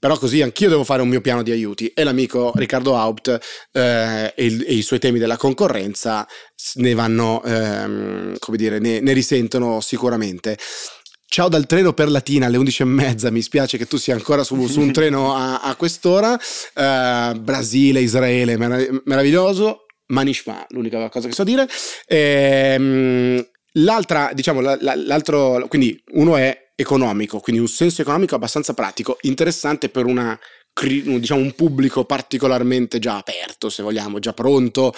però 0.00 0.16
così 0.16 0.40
anch'io 0.40 0.70
devo 0.70 0.82
fare 0.82 1.02
un 1.02 1.08
mio 1.08 1.20
piano 1.20 1.42
di 1.42 1.50
aiuti 1.50 1.88
e 1.88 2.04
l'amico 2.04 2.52
Riccardo 2.54 2.96
Haupt 2.96 3.38
eh, 3.72 4.32
e, 4.34 4.44
il, 4.46 4.64
e, 4.66 4.72
i 4.72 4.80
suoi 4.80 4.98
temi 4.98 5.18
della 5.18 5.36
concorrenza 5.36 6.26
ne 6.76 6.94
vanno, 6.94 7.42
ehm, 7.44 8.38
come 8.38 8.56
dire, 8.56 8.78
ne, 8.78 9.00
ne 9.00 9.12
risentono 9.12 9.82
sicuramente. 9.82 10.56
Ciao 11.32 11.48
dal 11.48 11.66
treno 11.66 11.92
per 11.92 12.10
Latina 12.10 12.46
alle 12.46 12.56
11 12.56 12.82
e 12.82 12.84
mezza. 12.86 13.30
Mi 13.30 13.40
spiace 13.40 13.78
che 13.78 13.86
tu 13.86 13.98
sia 13.98 14.14
ancora 14.14 14.42
su, 14.42 14.66
su 14.66 14.80
un 14.80 14.90
treno 14.92 15.32
a, 15.36 15.60
a 15.60 15.76
quest'ora. 15.76 16.32
Uh, 16.32 17.38
Brasile, 17.38 18.00
Israele, 18.00 18.56
merav- 18.56 19.02
meraviglioso. 19.04 19.86
Manishma, 20.06 20.66
l'unica 20.70 21.08
cosa 21.08 21.28
che 21.28 21.32
so 21.32 21.44
dire. 21.44 21.68
Ehm, 22.08 23.48
l'altra, 23.74 24.32
diciamo, 24.34 24.60
l'altro, 24.60 25.66
quindi 25.68 26.02
uno 26.14 26.36
è 26.36 26.72
economico, 26.74 27.38
quindi 27.38 27.62
un 27.62 27.68
senso 27.68 28.02
economico 28.02 28.34
abbastanza 28.34 28.74
pratico, 28.74 29.16
interessante 29.20 29.88
per 29.88 30.06
una, 30.06 30.36
diciamo, 30.82 31.40
un 31.40 31.52
pubblico 31.54 32.04
particolarmente 32.06 32.98
già 32.98 33.18
aperto, 33.18 33.68
se 33.68 33.84
vogliamo, 33.84 34.18
già 34.18 34.32
pronto 34.32 34.92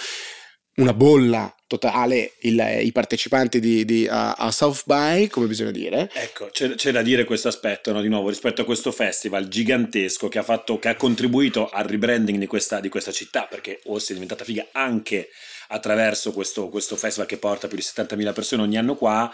una 0.75 0.93
bolla 0.93 1.53
totale 1.67 2.33
il, 2.41 2.79
i 2.81 2.91
partecipanti 2.91 3.59
di, 3.59 3.85
di, 3.85 4.07
a, 4.07 4.33
a, 4.33 4.51
South 4.51 4.83
by, 4.85 5.27
come 5.27 5.47
bisogna 5.47 5.71
dire. 5.71 6.09
Ecco, 6.13 6.49
c'è, 6.51 6.75
c'è 6.75 6.91
da 6.91 7.01
dire 7.01 7.25
questo 7.25 7.47
aspetto, 7.47 7.91
no? 7.91 8.01
di 8.01 8.07
nuovo, 8.07 8.29
rispetto 8.29 8.61
a 8.61 8.65
questo 8.65 8.91
festival 8.91 9.47
gigantesco 9.47 10.27
che 10.29 10.39
ha, 10.39 10.43
fatto, 10.43 10.79
che 10.79 10.89
ha 10.89 10.95
contribuito 10.95 11.69
al 11.69 11.85
rebranding 11.85 12.39
di 12.39 12.47
questa, 12.47 12.79
di 12.79 12.89
questa 12.89 13.11
città, 13.11 13.47
perché 13.49 13.81
Ossi 13.85 14.11
è 14.11 14.13
diventata 14.13 14.43
figa 14.43 14.67
anche 14.71 15.29
attraverso 15.69 16.31
questo, 16.31 16.69
questo 16.69 16.95
festival 16.95 17.27
che 17.27 17.37
porta 17.37 17.67
più 17.67 17.77
di 17.77 17.83
70.000 17.83 18.33
persone 18.33 18.61
ogni 18.61 18.77
anno 18.77 18.95
qua, 18.95 19.33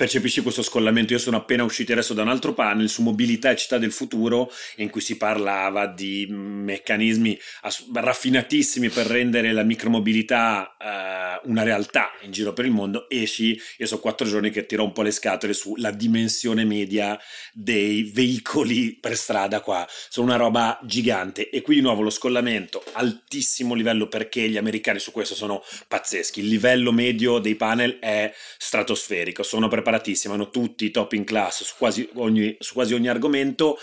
percepisci 0.00 0.40
questo 0.40 0.62
scollamento. 0.62 1.12
Io 1.12 1.18
sono 1.18 1.36
appena 1.36 1.62
uscito 1.62 1.92
adesso 1.92 2.14
da 2.14 2.22
un 2.22 2.30
altro 2.30 2.54
panel 2.54 2.88
su 2.88 3.02
mobilità 3.02 3.50
e 3.50 3.56
città 3.56 3.76
del 3.76 3.92
futuro 3.92 4.50
in 4.76 4.88
cui 4.88 5.02
si 5.02 5.18
parlava 5.18 5.86
di 5.86 6.26
meccanismi 6.26 7.38
raffinatissimi 7.92 8.88
per 8.88 9.04
rendere 9.04 9.52
la 9.52 9.62
micromobilità 9.62 10.74
uh, 10.80 11.50
una 11.50 11.64
realtà 11.64 12.12
in 12.22 12.30
giro 12.30 12.54
per 12.54 12.64
il 12.64 12.70
mondo. 12.70 13.10
Esci, 13.10 13.60
io 13.76 13.86
so 13.86 14.00
quattro 14.00 14.26
giorni 14.26 14.48
che 14.48 14.64
tiro 14.64 14.84
un 14.84 14.92
po' 14.92 15.02
le 15.02 15.10
scatole 15.10 15.52
sulla 15.52 15.90
dimensione 15.90 16.64
media 16.64 17.20
dei 17.52 18.04
veicoli 18.04 18.96
per 18.98 19.18
strada 19.18 19.60
qua. 19.60 19.86
Sono 20.08 20.28
una 20.28 20.36
roba 20.36 20.80
gigante 20.82 21.50
e 21.50 21.60
qui 21.60 21.74
di 21.74 21.82
nuovo 21.82 22.00
lo 22.00 22.08
scollamento 22.08 22.82
altissimo 22.92 23.74
livello 23.74 24.08
perché 24.08 24.48
gli 24.48 24.56
americani 24.56 24.98
su 24.98 25.12
questo 25.12 25.34
sono 25.34 25.62
pazzeschi. 25.88 26.40
Il 26.40 26.48
livello 26.48 26.90
medio 26.90 27.38
dei 27.38 27.54
panel 27.54 27.98
è 27.98 28.32
stratosferico. 28.56 29.42
Sono 29.42 29.68
preparati 29.68 29.88
preparatissimi, 29.90 30.34
hanno 30.34 30.50
tutti 30.50 30.90
top 30.90 31.12
in 31.12 31.24
class 31.24 31.64
su 31.64 31.74
quasi 31.76 32.08
ogni, 32.14 32.56
su 32.60 32.74
quasi 32.74 32.94
ogni 32.94 33.08
argomento 33.08 33.76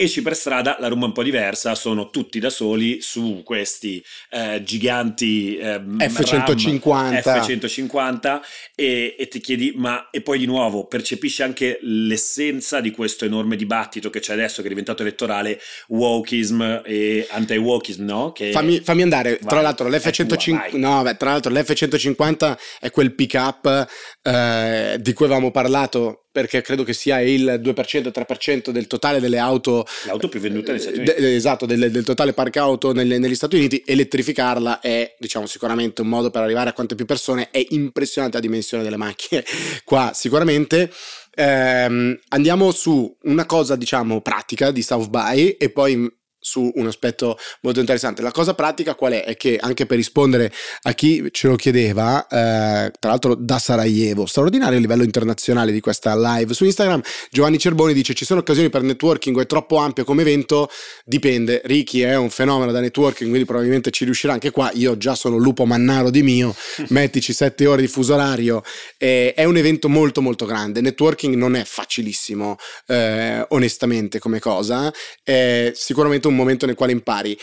esci 0.00 0.22
per 0.22 0.36
strada, 0.36 0.76
la 0.78 0.86
room 0.86 1.02
è 1.02 1.04
un 1.06 1.12
po' 1.12 1.24
diversa, 1.24 1.74
sono 1.74 2.08
tutti 2.10 2.38
da 2.38 2.50
soli 2.50 3.00
su 3.00 3.42
questi 3.44 4.00
eh, 4.30 4.62
giganti 4.62 5.56
eh, 5.56 5.80
F150. 5.80 7.20
F150 7.20 8.40
e, 8.76 9.16
e, 9.18 9.26
ti 9.26 9.40
chiedi, 9.40 9.72
ma 9.74 10.08
e 10.10 10.20
poi 10.20 10.38
di 10.38 10.46
nuovo 10.46 10.86
percepisci 10.86 11.42
anche 11.42 11.80
l'essenza 11.82 12.80
di 12.80 12.92
questo 12.92 13.24
enorme 13.24 13.56
dibattito 13.56 14.08
che 14.08 14.20
c'è 14.20 14.34
adesso, 14.34 14.60
che 14.60 14.66
è 14.66 14.70
diventato 14.70 15.02
elettorale, 15.02 15.58
wokeism 15.88 16.82
e 16.84 17.26
anti-wokeism, 17.28 18.04
no? 18.04 18.30
Che... 18.30 18.52
Fammi, 18.52 18.78
fammi 18.78 19.02
andare, 19.02 19.30
vai, 19.40 19.48
tra 19.48 19.60
l'altro 19.60 19.88
l'F150, 19.88 20.78
no, 20.78 21.02
beh, 21.02 21.16
tra 21.16 21.30
l'altro 21.30 21.52
l'F150 21.52 22.56
è 22.78 22.92
quel 22.92 23.16
pick 23.16 23.34
up 23.34 23.88
eh, 24.22 24.96
di 25.00 25.12
cui 25.12 25.24
avevamo 25.24 25.50
parlato 25.50 26.27
perché 26.30 26.60
credo 26.62 26.84
che 26.84 26.92
sia 26.92 27.20
il 27.20 27.60
2%-3% 27.62 28.70
del 28.70 28.86
totale 28.86 29.20
delle 29.20 29.38
auto. 29.38 29.86
L'auto 30.06 30.28
più 30.28 30.40
venduta 30.40 30.72
negli 30.72 30.80
Stati 30.80 30.98
Uniti. 30.98 31.20
De, 31.20 31.34
esatto, 31.34 31.66
del, 31.66 31.90
del, 31.90 32.04
totale 32.04 32.32
park 32.32 32.56
auto 32.56 32.92
nelle, 32.92 33.18
negli 33.18 33.34
Stati 33.34 33.56
Uniti. 33.56 33.82
Elettrificarla 33.84 34.80
è, 34.80 35.16
diciamo, 35.18 35.46
sicuramente 35.46 36.02
un 36.02 36.08
modo 36.08 36.30
per 36.30 36.42
arrivare 36.42 36.70
a 36.70 36.72
quante 36.72 36.94
più 36.94 37.06
persone. 37.06 37.50
È 37.50 37.64
impressionante 37.70 38.36
la 38.36 38.42
dimensione 38.42 38.82
delle 38.82 38.96
macchine 38.96 39.44
qua, 39.84 40.12
sicuramente. 40.14 40.92
Ehm, 41.34 42.18
andiamo 42.28 42.72
su 42.72 43.16
una 43.22 43.46
cosa, 43.46 43.76
diciamo, 43.76 44.20
pratica 44.20 44.70
di 44.70 44.82
South 44.82 45.08
by 45.08 45.56
e 45.58 45.70
poi 45.70 46.10
su 46.40 46.70
un 46.74 46.86
aspetto 46.86 47.36
molto 47.62 47.80
interessante. 47.80 48.22
La 48.22 48.30
cosa 48.30 48.54
pratica 48.54 48.94
qual 48.94 49.12
è? 49.12 49.24
È 49.24 49.36
che 49.36 49.58
anche 49.60 49.86
per 49.86 49.96
rispondere 49.96 50.52
a 50.82 50.92
chi 50.92 51.28
ce 51.30 51.48
lo 51.48 51.56
chiedeva, 51.56 52.22
eh, 52.26 52.92
tra 52.98 53.10
l'altro 53.10 53.34
da 53.34 53.58
Sarajevo, 53.58 54.26
straordinario 54.26 54.78
a 54.78 54.80
livello 54.80 55.02
internazionale 55.02 55.72
di 55.72 55.80
questa 55.80 56.16
live 56.16 56.54
su 56.54 56.64
Instagram, 56.64 57.00
Giovanni 57.30 57.58
Cerboni 57.58 57.92
dice 57.92 58.14
ci 58.14 58.24
sono 58.24 58.40
occasioni 58.40 58.70
per 58.70 58.82
networking, 58.82 59.38
è 59.40 59.46
troppo 59.46 59.76
ampio 59.76 60.04
come 60.04 60.22
evento, 60.22 60.70
dipende, 61.04 61.60
Ricky 61.64 62.00
è 62.00 62.16
un 62.16 62.30
fenomeno 62.30 62.70
da 62.72 62.80
networking, 62.80 63.28
quindi 63.28 63.44
probabilmente 63.44 63.90
ci 63.90 64.04
riuscirà 64.04 64.32
anche 64.32 64.50
qua, 64.50 64.70
io 64.74 64.96
già 64.96 65.14
sono 65.14 65.36
lupo 65.36 65.64
mannaro 65.64 66.10
di 66.10 66.22
mio, 66.22 66.54
mettici 66.88 67.32
sette 67.32 67.66
ore 67.66 67.82
di 67.82 67.88
fuso 67.88 68.14
orario, 68.14 68.62
eh, 68.96 69.34
è 69.34 69.44
un 69.44 69.56
evento 69.56 69.88
molto 69.88 70.22
molto 70.22 70.46
grande, 70.46 70.80
networking 70.80 71.34
non 71.34 71.56
è 71.56 71.64
facilissimo 71.64 72.56
eh, 72.86 73.44
onestamente 73.48 74.18
come 74.18 74.38
cosa, 74.38 74.92
è 75.22 75.72
sicuramente 75.74 76.27
un 76.28 76.36
momento 76.36 76.66
nel 76.66 76.74
quale 76.74 76.92
impari. 76.92 77.36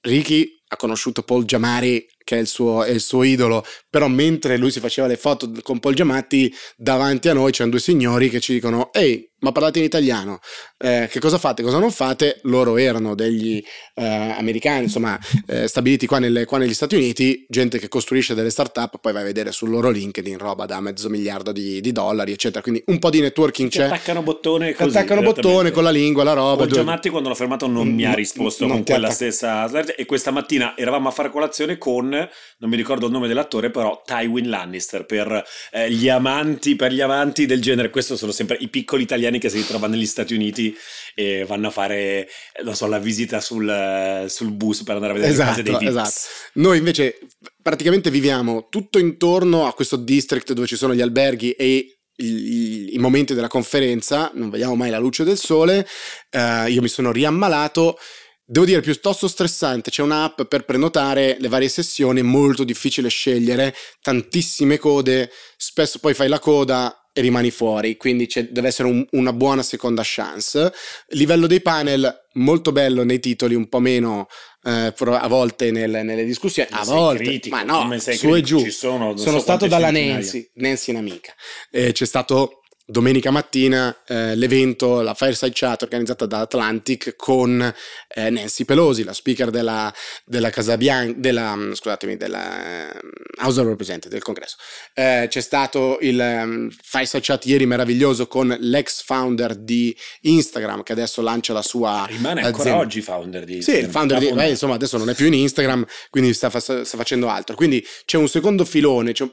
Ricky 0.00 0.60
ha 0.68 0.76
conosciuto 0.76 1.22
Paul 1.22 1.44
Giamari, 1.44 2.06
che 2.24 2.36
è 2.36 2.40
il, 2.40 2.46
suo, 2.46 2.82
è 2.82 2.90
il 2.90 3.00
suo 3.00 3.22
idolo, 3.22 3.64
però 3.88 4.08
mentre 4.08 4.56
lui 4.56 4.70
si 4.70 4.80
faceva 4.80 5.06
le 5.06 5.16
foto 5.16 5.50
con 5.62 5.78
Paul 5.78 5.94
Giamatti, 5.94 6.52
davanti 6.76 7.28
a 7.28 7.34
noi 7.34 7.52
c'erano 7.52 7.72
due 7.72 7.80
signori 7.80 8.28
che 8.28 8.40
ci 8.40 8.54
dicono 8.54 8.92
ehi, 8.92 9.31
ma 9.42 9.52
parlate 9.52 9.78
in 9.78 9.84
italiano, 9.84 10.40
eh, 10.78 11.08
che 11.10 11.20
cosa 11.20 11.38
fate, 11.38 11.62
cosa 11.62 11.78
non 11.78 11.90
fate? 11.90 12.40
Loro 12.44 12.76
erano 12.76 13.14
degli 13.14 13.62
eh, 13.94 14.04
americani, 14.04 14.84
insomma, 14.84 15.18
eh, 15.46 15.68
stabiliti 15.68 16.06
qua, 16.06 16.18
nelle, 16.18 16.44
qua, 16.44 16.58
negli 16.58 16.74
Stati 16.74 16.94
Uniti, 16.96 17.44
gente 17.48 17.78
che 17.78 17.88
costruisce 17.88 18.34
delle 18.34 18.50
start-up, 18.50 18.98
poi 19.00 19.12
vai 19.12 19.22
a 19.22 19.26
vedere 19.26 19.52
sul 19.52 19.70
loro 19.70 19.90
LinkedIn 19.90 20.38
roba 20.38 20.66
da 20.66 20.80
mezzo 20.80 21.08
miliardo 21.08 21.52
di, 21.52 21.80
di 21.80 21.92
dollari, 21.92 22.32
eccetera. 22.32 22.62
Quindi 22.62 22.82
un 22.86 22.98
po' 22.98 23.10
di 23.10 23.20
networking 23.20 23.68
c'è. 23.68 23.84
Attaccano 23.84 24.22
bottone 24.22 24.74
così. 24.74 24.96
Attaccano 24.96 25.22
bottone 25.22 25.70
con 25.70 25.82
la 25.82 25.90
lingua, 25.90 26.24
la 26.24 26.32
roba. 26.32 26.64
Paul 26.64 26.70
Giamatti 26.70 27.10
quando 27.10 27.28
l'ho 27.28 27.34
fermato 27.34 27.66
non 27.66 27.88
mi 27.88 28.04
ha 28.04 28.14
risposto 28.14 28.66
con 28.66 28.84
quella 28.84 29.10
stessa... 29.10 29.70
E 29.96 30.06
questa 30.06 30.30
mattina 30.30 30.76
eravamo 30.76 31.08
a 31.08 31.10
fare 31.10 31.30
colazione 31.30 31.78
con, 31.78 32.08
non 32.08 32.70
mi 32.70 32.76
ricordo 32.76 33.06
il 33.06 33.12
nome 33.12 33.28
dell'attore, 33.28 33.70
però 33.70 34.02
Tywin 34.04 34.48
Lannister, 34.48 35.04
per 35.04 35.44
eh, 35.72 35.90
gli 35.90 36.08
amanti, 36.08 36.76
per 36.76 36.92
gli 36.92 37.00
amanti 37.00 37.46
del 37.46 37.60
genere. 37.60 37.90
Questo 37.90 38.16
sono 38.16 38.32
sempre 38.32 38.56
i 38.60 38.68
piccoli 38.68 39.02
italiani 39.02 39.31
italiani 39.32 39.38
che 39.38 39.48
si 39.48 39.56
ritrovano 39.56 39.94
negli 39.94 40.06
Stati 40.06 40.34
Uniti 40.34 40.74
e 41.14 41.44
vanno 41.46 41.68
a 41.68 41.70
fare, 41.70 42.28
non 42.64 42.74
so, 42.74 42.86
la 42.86 42.98
visita 42.98 43.40
sul, 43.40 44.26
sul 44.28 44.52
bus 44.52 44.82
per 44.82 44.94
andare 44.94 45.12
a 45.12 45.14
vedere 45.14 45.32
esatto, 45.32 45.62
le 45.62 45.62
case 45.62 45.62
dei 45.62 45.78
Vips. 45.78 45.90
Esatto. 45.90 46.20
Noi 46.54 46.78
invece 46.78 47.18
praticamente 47.60 48.10
viviamo 48.10 48.68
tutto 48.68 48.98
intorno 48.98 49.66
a 49.66 49.74
questo 49.74 49.96
district 49.96 50.52
dove 50.52 50.66
ci 50.66 50.76
sono 50.76 50.94
gli 50.94 51.00
alberghi 51.00 51.52
e 51.52 51.98
i, 52.14 52.94
i, 52.94 52.98
momenti 52.98 53.34
della 53.34 53.48
conferenza, 53.48 54.30
non 54.34 54.50
vediamo 54.50 54.76
mai 54.76 54.90
la 54.90 54.98
luce 54.98 55.24
del 55.24 55.38
sole, 55.38 55.86
uh, 56.32 56.68
io 56.68 56.82
mi 56.82 56.88
sono 56.88 57.10
riammalato, 57.10 57.98
devo 58.44 58.66
dire 58.66 58.80
piuttosto 58.80 59.26
stressante, 59.26 59.90
c'è 59.90 60.02
un'app 60.02 60.42
per 60.42 60.64
prenotare 60.64 61.36
le 61.40 61.48
varie 61.48 61.68
sessioni, 61.68 62.22
molto 62.22 62.64
difficile 62.64 63.08
scegliere, 63.08 63.74
tantissime 64.02 64.78
code, 64.78 65.30
spesso 65.56 65.98
poi 65.98 66.12
fai 66.12 66.28
la 66.28 66.38
coda 66.38 67.01
e 67.12 67.20
rimani 67.20 67.50
fuori, 67.50 67.96
quindi 67.96 68.28
deve 68.50 68.68
essere 68.68 68.88
un, 68.88 69.06
una 69.12 69.32
buona 69.32 69.62
seconda 69.62 70.02
chance. 70.04 70.72
Livello 71.08 71.46
dei 71.46 71.60
panel 71.60 72.28
molto 72.34 72.72
bello 72.72 73.04
nei 73.04 73.20
titoli, 73.20 73.54
un 73.54 73.68
po' 73.68 73.80
meno 73.80 74.28
eh, 74.64 74.94
a 74.96 75.28
volte 75.28 75.70
nel, 75.70 75.90
nelle 75.90 76.24
discussioni. 76.24 76.68
a 76.72 76.84
volte, 76.84 77.24
critico, 77.24 77.56
ma 77.56 77.62
no, 77.62 77.98
su 77.98 78.34
e 78.34 78.40
giù. 78.40 78.66
Sono, 78.70 79.16
sono 79.16 79.36
so 79.36 79.42
stato 79.42 79.66
dalla 79.66 79.90
Nancy, 79.90 80.50
Nancy 80.54 80.92
è 80.92 80.94
un'amica. 80.94 81.34
Eh, 81.70 81.92
c'è 81.92 82.06
stato 82.06 82.61
domenica 82.84 83.30
mattina 83.30 83.96
eh, 84.06 84.34
l'evento, 84.34 85.00
la 85.00 85.14
Fireside 85.14 85.52
Chat 85.54 85.82
organizzata 85.82 86.26
da 86.26 86.40
Atlantic 86.40 87.14
con 87.16 87.60
eh, 88.08 88.30
Nancy 88.30 88.64
Pelosi, 88.64 89.04
la 89.04 89.12
speaker 89.12 89.50
della, 89.50 89.92
della 90.24 90.50
Casa 90.50 90.76
Bianca, 90.76 91.14
della, 91.18 91.54
mm, 91.54 91.72
scusatemi, 91.72 92.16
della 92.16 92.90
um, 92.92 93.10
House 93.40 93.60
of 93.60 93.66
Representatives 93.66 94.12
del 94.12 94.22
congresso. 94.22 94.56
Eh, 94.94 95.26
c'è 95.28 95.40
stato 95.40 95.98
il 96.00 96.18
um, 96.18 96.70
Fireside 96.82 97.22
Chat 97.22 97.46
ieri 97.46 97.66
meraviglioso 97.66 98.26
con 98.26 98.54
l'ex 98.58 99.02
founder 99.02 99.54
di 99.54 99.96
Instagram 100.22 100.82
che 100.82 100.92
adesso 100.92 101.22
lancia 101.22 101.52
la 101.52 101.62
sua 101.62 102.04
Rimane 102.06 102.40
azienda. 102.40 102.46
ancora 102.46 102.76
oggi 102.76 103.00
founder 103.00 103.44
di 103.44 103.56
Instagram. 103.56 103.80
Sì, 103.80 103.86
il 103.86 103.92
founder 103.92 104.18
di, 104.18 104.32
beh, 104.32 104.48
insomma 104.48 104.74
adesso 104.74 104.98
non 104.98 105.08
è 105.08 105.14
più 105.14 105.26
in 105.26 105.34
Instagram, 105.34 105.86
quindi 106.10 106.34
sta, 106.34 106.50
sta 106.58 106.84
facendo 106.84 107.28
altro. 107.28 107.54
Quindi 107.54 107.84
c'è 108.04 108.16
un 108.18 108.28
secondo 108.28 108.64
filone, 108.64 109.12
cioè, 109.12 109.28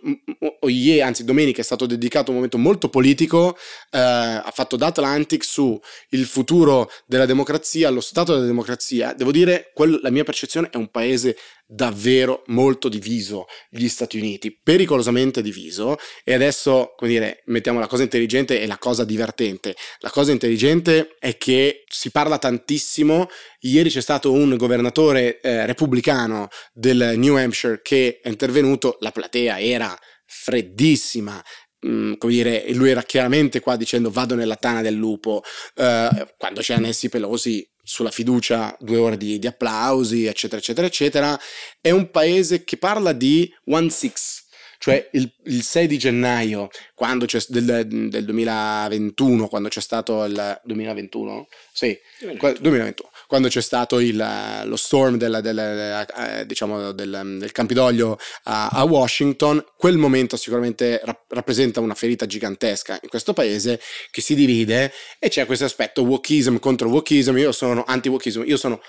ieri, 0.67 1.01
anzi 1.01 1.23
domenica 1.23 1.61
è 1.61 1.63
stato 1.63 1.85
dedicato 1.85 2.27
a 2.27 2.29
un 2.29 2.35
momento 2.35 2.57
molto 2.57 2.89
politico 2.89 3.38
eh, 3.47 3.97
ha 3.99 4.51
fatto 4.53 4.75
da 4.75 4.87
Atlantic 4.87 5.43
su 5.43 5.79
il 6.09 6.25
futuro 6.25 6.89
della 7.05 7.25
democrazia, 7.25 7.89
lo 7.89 8.01
stato 8.01 8.33
della 8.33 8.45
democrazia. 8.45 9.13
Devo 9.13 9.31
dire, 9.31 9.71
quel, 9.73 9.99
la 10.01 10.11
mia 10.11 10.23
percezione 10.23 10.69
è 10.71 10.77
un 10.77 10.89
paese 10.89 11.37
davvero 11.71 12.41
molto 12.47 12.89
diviso, 12.89 13.45
gli 13.69 13.87
Stati 13.87 14.17
Uniti, 14.17 14.51
pericolosamente 14.51 15.41
diviso. 15.43 15.97
E 16.23 16.33
adesso, 16.33 16.93
come 16.97 17.11
dire, 17.11 17.43
mettiamo 17.45 17.79
la 17.79 17.87
cosa 17.87 18.03
intelligente 18.03 18.59
e 18.59 18.65
la 18.65 18.79
cosa 18.79 19.03
divertente. 19.03 19.75
La 19.99 20.09
cosa 20.09 20.31
intelligente 20.31 21.15
è 21.19 21.37
che 21.37 21.83
si 21.87 22.09
parla 22.09 22.39
tantissimo. 22.39 23.29
Ieri 23.61 23.89
c'è 23.89 24.01
stato 24.01 24.31
un 24.31 24.55
governatore 24.57 25.39
eh, 25.41 25.65
repubblicano 25.67 26.47
del 26.73 27.13
New 27.17 27.35
Hampshire 27.35 27.81
che 27.83 28.19
è 28.21 28.29
intervenuto, 28.29 28.97
la 29.01 29.11
platea 29.11 29.59
era 29.59 29.95
freddissima, 30.25 31.43
Mm, 31.87 32.15
come 32.17 32.33
dire, 32.33 32.65
lui 32.73 32.89
era 32.89 33.01
chiaramente 33.03 33.61
qua 33.61 33.77
dicendo 33.77 34.11
vado 34.11 34.35
nella 34.35 34.57
tana 34.57 34.81
del 34.81 34.95
lupo, 34.95 35.41
uh, 35.75 36.27
quando 36.37 36.59
c'è 36.59 36.77
Nancy 36.77 37.07
Pelosi 37.07 37.65
sulla 37.81 38.11
fiducia, 38.11 38.75
due 38.79 38.97
ore 38.97 39.17
di, 39.17 39.39
di, 39.39 39.47
applausi, 39.47 40.25
eccetera, 40.25 40.59
eccetera, 40.59 40.85
eccetera, 40.85 41.39
è 41.79 41.89
un 41.89 42.11
paese 42.11 42.63
che 42.63 42.77
parla 42.77 43.13
di 43.13 43.51
one 43.65 43.89
six, 43.89 44.43
cioè 44.77 45.09
il, 45.13 45.31
il 45.45 45.63
6 45.63 45.87
di 45.87 45.97
gennaio 45.97 46.69
quando 46.93 47.25
c'è, 47.25 47.39
del, 47.47 47.87
del 47.87 48.25
2021, 48.25 49.47
quando 49.47 49.69
c'è 49.69 49.81
stato 49.81 50.23
il 50.25 50.61
2021, 50.63 51.47
sì, 51.71 51.97
2021. 52.19 52.59
2021 52.61 53.09
quando 53.29 53.47
c'è 53.47 53.61
stato 53.61 53.99
il, 53.99 54.17
lo 54.63 54.75
storm 54.75 55.15
del, 55.15 55.37
del, 55.43 55.59
eh, 55.59 56.45
diciamo 56.47 56.93
del, 56.93 57.35
del 57.37 57.51
Campidoglio 57.51 58.17
a, 58.45 58.69
a, 58.69 58.83
Washington, 58.85 59.63
quel 59.77 59.97
momento 59.97 60.35
sicuramente 60.35 60.99
rap- 61.03 61.31
rappresenta 61.31 61.79
una 61.79 61.93
ferita 61.93 62.25
gigantesca 62.25 62.97
in 63.03 63.07
questo 63.07 63.33
paese 63.33 63.79
che 64.09 64.21
si 64.21 64.33
divide 64.33 64.91
e 65.19 65.29
c'è 65.29 65.45
questo 65.45 65.65
aspetto 65.65 66.01
wokism 66.01 66.57
contro 66.57 66.89
wokism, 66.89 67.37
io 67.37 67.51
sono 67.51 67.83
anti-wokism, 67.85 68.45
io 68.47 68.57
sono 68.57 68.81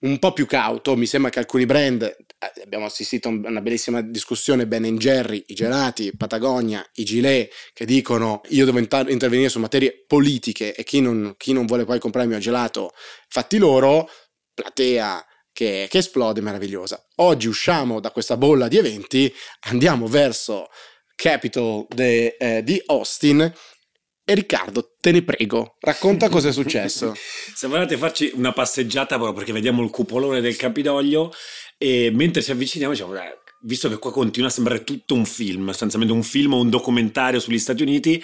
un 0.00 0.18
po' 0.18 0.32
più 0.32 0.46
cauto, 0.46 0.96
mi 0.96 1.06
sembra 1.06 1.30
che 1.30 1.38
alcuni 1.38 1.64
brand, 1.64 2.02
eh, 2.02 2.62
abbiamo 2.62 2.84
assistito 2.84 3.28
a 3.28 3.32
una 3.32 3.60
bellissima 3.60 4.02
discussione, 4.02 4.66
Ben 4.66 4.84
Jerry, 4.96 5.44
i 5.46 5.54
gelati, 5.54 6.14
Patagonia, 6.16 6.84
i 6.94 7.04
gilet, 7.04 7.50
che 7.72 7.86
dicono 7.86 8.42
io 8.48 8.64
devo 8.66 8.78
inter- 8.78 9.08
intervenire 9.08 9.48
su 9.48 9.60
materie 9.60 10.04
politiche 10.06 10.74
e 10.74 10.84
chi 10.84 11.00
non, 11.00 11.34
chi 11.38 11.52
non, 11.52 11.64
vuole 11.64 11.84
poi 11.84 11.98
comprare 11.98 12.26
il 12.26 12.32
mio 12.32 12.42
gelato, 12.42 12.92
fatti 13.28 13.56
loro, 13.56 14.08
platea 14.52 15.24
che, 15.52 15.86
che 15.88 15.98
esplode, 15.98 16.42
meravigliosa. 16.42 17.02
Oggi 17.16 17.48
usciamo 17.48 18.00
da 18.00 18.10
questa 18.10 18.36
bolla 18.36 18.68
di 18.68 18.76
eventi, 18.76 19.32
andiamo 19.68 20.06
verso 20.06 20.68
Capital 21.14 21.86
de, 21.88 22.36
eh, 22.38 22.62
di 22.62 22.82
Austin 22.86 23.52
e 24.24 24.34
Riccardo, 24.34 24.94
te 25.00 25.12
ne 25.12 25.22
prego, 25.22 25.76
racconta 25.80 26.28
cosa 26.28 26.48
è 26.48 26.52
successo. 26.52 27.14
Andati 27.62 27.94
a 27.94 27.98
farci 27.98 28.32
una 28.34 28.52
passeggiata 28.52 29.16
proprio 29.16 29.34
perché 29.34 29.52
vediamo 29.52 29.82
il 29.82 29.90
cupolone 29.90 30.40
del 30.40 30.56
Campidoglio 30.56 31.32
e 31.76 32.10
mentre 32.12 32.42
ci 32.42 32.50
avviciniamo 32.50 32.92
diciamo, 32.92 33.12
visto 33.64 33.88
che 33.88 33.98
qua 33.98 34.12
continua 34.12 34.48
a 34.48 34.52
sembrare 34.52 34.84
tutto 34.84 35.14
un 35.14 35.24
film, 35.24 35.68
sostanzialmente 35.68 36.14
un 36.14 36.22
film 36.22 36.54
o 36.54 36.60
un 36.60 36.70
documentario 36.70 37.40
sugli 37.40 37.58
Stati 37.58 37.82
Uniti, 37.82 38.22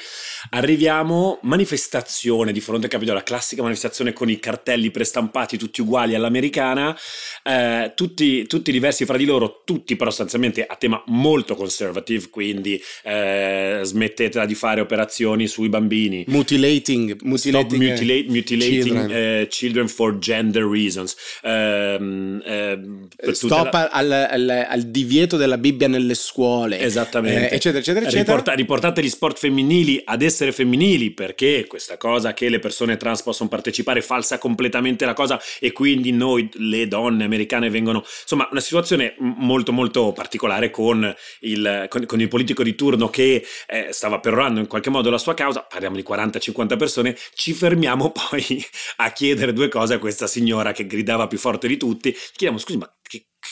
arriviamo 0.50 1.38
manifestazione 1.42 2.52
di 2.52 2.60
fronte 2.60 2.86
al 2.86 2.92
Capitolo, 2.92 3.16
la 3.16 3.22
classica 3.22 3.62
manifestazione 3.62 4.12
con 4.12 4.30
i 4.30 4.38
cartelli 4.38 4.90
prestampati 4.90 5.56
tutti 5.56 5.80
uguali 5.80 6.14
all'americana, 6.14 6.96
eh, 7.42 7.92
tutti, 7.94 8.46
tutti, 8.46 8.72
diversi 8.72 9.04
fra 9.04 9.16
di 9.16 9.24
loro, 9.24 9.62
tutti 9.64 9.96
però 9.96 10.10
sostanzialmente 10.10 10.64
a 10.64 10.76
tema 10.76 11.02
molto 11.06 11.54
conservative, 11.54 12.28
quindi 12.30 12.80
eh, 13.04 13.80
smettetela 13.82 14.46
di 14.46 14.54
fare 14.54 14.80
operazioni 14.80 15.46
sui 15.46 15.68
bambini. 15.68 16.24
Mutilating, 16.28 17.16
mutilating, 17.22 17.82
mutilate, 17.82 18.26
mutilating 18.28 18.82
children. 18.82 19.10
Eh, 19.10 19.46
children. 19.48 19.88
for 19.88 20.18
gender 20.18 20.64
reasons. 20.64 21.16
Ehm, 21.42 22.42
ehm, 22.44 23.08
Stop 23.32 23.88
al, 23.90 24.12
al, 24.12 24.66
al 24.68 24.82
divieto 24.82 25.29
l'insegnamento 25.30 25.36
della 25.36 25.58
Bibbia 25.58 25.88
nelle 25.88 26.14
scuole, 26.14 26.80
esattamente, 26.80 27.50
eh, 27.50 27.54
eccetera, 27.54 27.78
eccetera, 27.78 28.06
eccetera. 28.06 28.32
Riporta, 28.32 28.52
riportate 28.52 29.02
gli 29.02 29.08
sport 29.08 29.38
femminili 29.38 30.00
ad 30.04 30.22
essere 30.22 30.52
femminili 30.52 31.10
perché 31.12 31.66
questa 31.68 31.96
cosa 31.96 32.34
che 32.34 32.48
le 32.48 32.58
persone 32.58 32.96
trans 32.96 33.22
possono 33.22 33.48
partecipare 33.48 34.02
falsa 34.02 34.38
completamente 34.38 35.04
la 35.04 35.12
cosa 35.12 35.40
e 35.60 35.72
quindi 35.72 36.12
noi, 36.12 36.48
le 36.54 36.88
donne 36.88 37.24
americane, 37.24 37.70
vengono 37.70 38.04
insomma 38.22 38.48
una 38.50 38.60
situazione 38.60 39.14
molto 39.18 39.72
molto 39.72 40.12
particolare 40.12 40.70
con 40.70 41.14
il, 41.40 41.86
con, 41.88 42.06
con 42.06 42.20
il 42.20 42.28
politico 42.28 42.62
di 42.62 42.74
turno 42.74 43.08
che 43.08 43.44
eh, 43.66 43.88
stava 43.90 44.18
perorando 44.20 44.60
in 44.60 44.66
qualche 44.66 44.90
modo 44.90 45.10
la 45.10 45.18
sua 45.18 45.34
causa. 45.34 45.60
Parliamo 45.68 45.96
di 45.96 46.04
40-50 46.06 46.76
persone. 46.76 47.16
Ci 47.34 47.52
fermiamo 47.52 48.10
poi 48.30 48.64
a 48.96 49.12
chiedere 49.12 49.52
due 49.52 49.68
cose 49.68 49.94
a 49.94 49.98
questa 49.98 50.26
signora 50.26 50.72
che 50.72 50.86
gridava 50.86 51.26
più 51.26 51.38
forte 51.38 51.68
di 51.68 51.76
tutti. 51.76 52.12
Chiediamo 52.12 52.58
scusi, 52.58 52.78
ma 52.78 52.90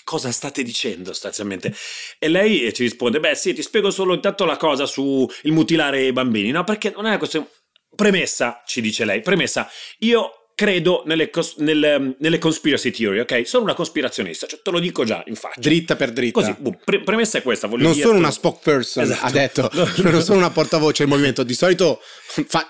cosa 0.09 0.33
state 0.33 0.63
dicendo 0.63 1.13
sostanzialmente? 1.13 1.75
E 2.19 2.29
lei 2.29 2.73
ci 2.73 2.83
risponde, 2.85 3.21
beh 3.21 3.35
sì, 3.35 3.53
ti 3.53 3.61
spiego 3.61 3.91
solo 3.91 4.15
intanto 4.15 4.47
la 4.47 4.57
cosa 4.57 4.87
sul 4.87 5.31
mutilare 5.45 6.07
i 6.07 6.13
bambini, 6.13 6.51
no? 6.51 6.65
Perché 6.65 6.93
non 6.95 7.05
è 7.05 7.09
una 7.09 7.19
questione... 7.19 7.47
Premessa, 7.95 8.63
ci 8.65 8.81
dice 8.81 9.05
lei, 9.05 9.23
premessa, 9.23 9.69
io 9.99 10.48
credo 10.59 11.05
nelle, 11.07 11.31
cos- 11.31 11.55
nelle, 11.59 12.17
nelle, 12.19 12.39
conspiracy 12.39 12.91
theory, 12.91 13.21
ok? 13.21 13.47
Sono 13.47 13.63
una 13.63 13.75
cospirazionista, 13.75 14.49
cioè 14.49 14.61
te 14.61 14.73
lo 14.73 14.81
dico 14.81 15.05
già 15.05 15.23
in 15.29 15.37
faccia. 15.37 15.61
Dritta 15.61 15.95
per 15.95 16.11
dritta. 16.11 16.41
Così, 16.41 16.53
boom, 16.59 16.79
pre- 16.85 17.05
premessa 17.05 17.39
è 17.39 17.43
questa, 17.43 17.69
Non 17.69 17.79
dirti... 17.79 18.01
sono 18.01 18.19
una 18.19 18.33
spokesperson, 18.33 19.05
esatto. 19.05 19.25
ha 19.25 19.31
detto, 19.31 19.71
non 20.03 20.21
sono 20.21 20.39
una 20.39 20.51
portavoce 20.51 21.05
del 21.05 21.13
movimento. 21.13 21.45
Di 21.45 21.55
solito, 21.55 22.01
fa, 22.49 22.69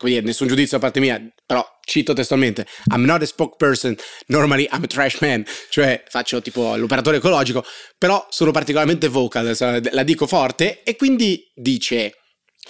dire, 0.00 0.20
nessun 0.22 0.48
giudizio 0.48 0.78
da 0.78 0.82
parte 0.82 0.98
mia, 0.98 1.22
però 1.46 1.64
cito 1.84 2.12
testualmente, 2.12 2.66
I'm 2.92 3.04
not 3.04 3.22
a 3.22 3.26
spokesperson, 3.26 3.94
normally 4.26 4.68
I'm 4.72 4.82
a 4.82 4.88
trash 4.88 5.20
man, 5.20 5.44
cioè 5.70 6.02
faccio 6.08 6.42
tipo 6.42 6.74
l'operatore 6.74 7.18
ecologico, 7.18 7.64
però 7.98 8.26
sono 8.30 8.50
particolarmente 8.50 9.06
vocal, 9.06 9.56
la 9.92 10.02
dico 10.02 10.26
forte 10.26 10.82
e 10.82 10.96
quindi 10.96 11.48
dice 11.54 12.16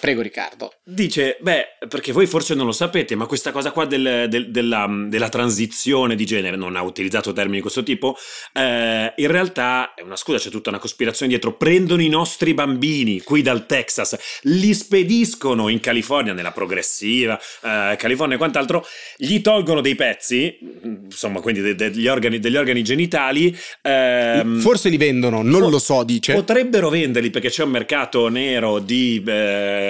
Prego 0.00 0.22
Riccardo. 0.22 0.72
Dice, 0.82 1.36
beh, 1.40 1.86
perché 1.88 2.12
voi 2.12 2.26
forse 2.26 2.54
non 2.54 2.66
lo 2.66 2.72
sapete, 2.72 3.14
ma 3.14 3.26
questa 3.26 3.52
cosa 3.52 3.70
qua 3.70 3.84
del, 3.84 4.26
del, 4.28 4.50
della, 4.50 4.88
della, 5.06 5.28
transizione 5.28 6.16
di 6.16 6.24
genere, 6.24 6.56
non 6.56 6.74
ha 6.74 6.82
utilizzato 6.82 7.32
termini 7.32 7.56
di 7.56 7.62
questo 7.62 7.82
tipo, 7.84 8.16
eh, 8.52 9.12
in 9.14 9.26
realtà 9.28 9.94
è 9.94 10.02
una 10.02 10.16
scusa, 10.16 10.38
c'è 10.38 10.50
tutta 10.50 10.70
una 10.70 10.80
cospirazione 10.80 11.30
dietro. 11.30 11.56
Prendono 11.56 12.02
i 12.02 12.08
nostri 12.08 12.52
bambini 12.52 13.20
qui 13.20 13.42
dal 13.42 13.66
Texas, 13.66 14.16
li 14.42 14.74
spediscono 14.74 15.68
in 15.68 15.78
California, 15.78 16.32
nella 16.32 16.52
progressiva 16.52 17.38
eh, 17.38 17.94
California 17.96 18.34
e 18.34 18.38
quant'altro, 18.38 18.84
gli 19.16 19.40
tolgono 19.40 19.80
dei 19.82 19.94
pezzi, 19.94 20.58
insomma, 20.82 21.40
quindi 21.40 21.60
de, 21.60 21.74
de, 21.76 21.90
degli, 21.90 22.08
organi, 22.08 22.40
degli, 22.40 22.56
organi, 22.56 22.82
genitali. 22.82 23.56
Ehm, 23.82 24.58
forse 24.58 24.88
li 24.88 24.96
vendono, 24.96 25.42
non 25.42 25.60
for- 25.60 25.70
lo 25.70 25.78
so, 25.78 26.02
dice. 26.02 26.32
Potrebbero 26.32 26.88
venderli 26.88 27.30
perché 27.30 27.50
c'è 27.50 27.62
un 27.62 27.70
mercato 27.70 28.28
nero 28.28 28.80
di... 28.80 29.22
Eh, 29.24 29.81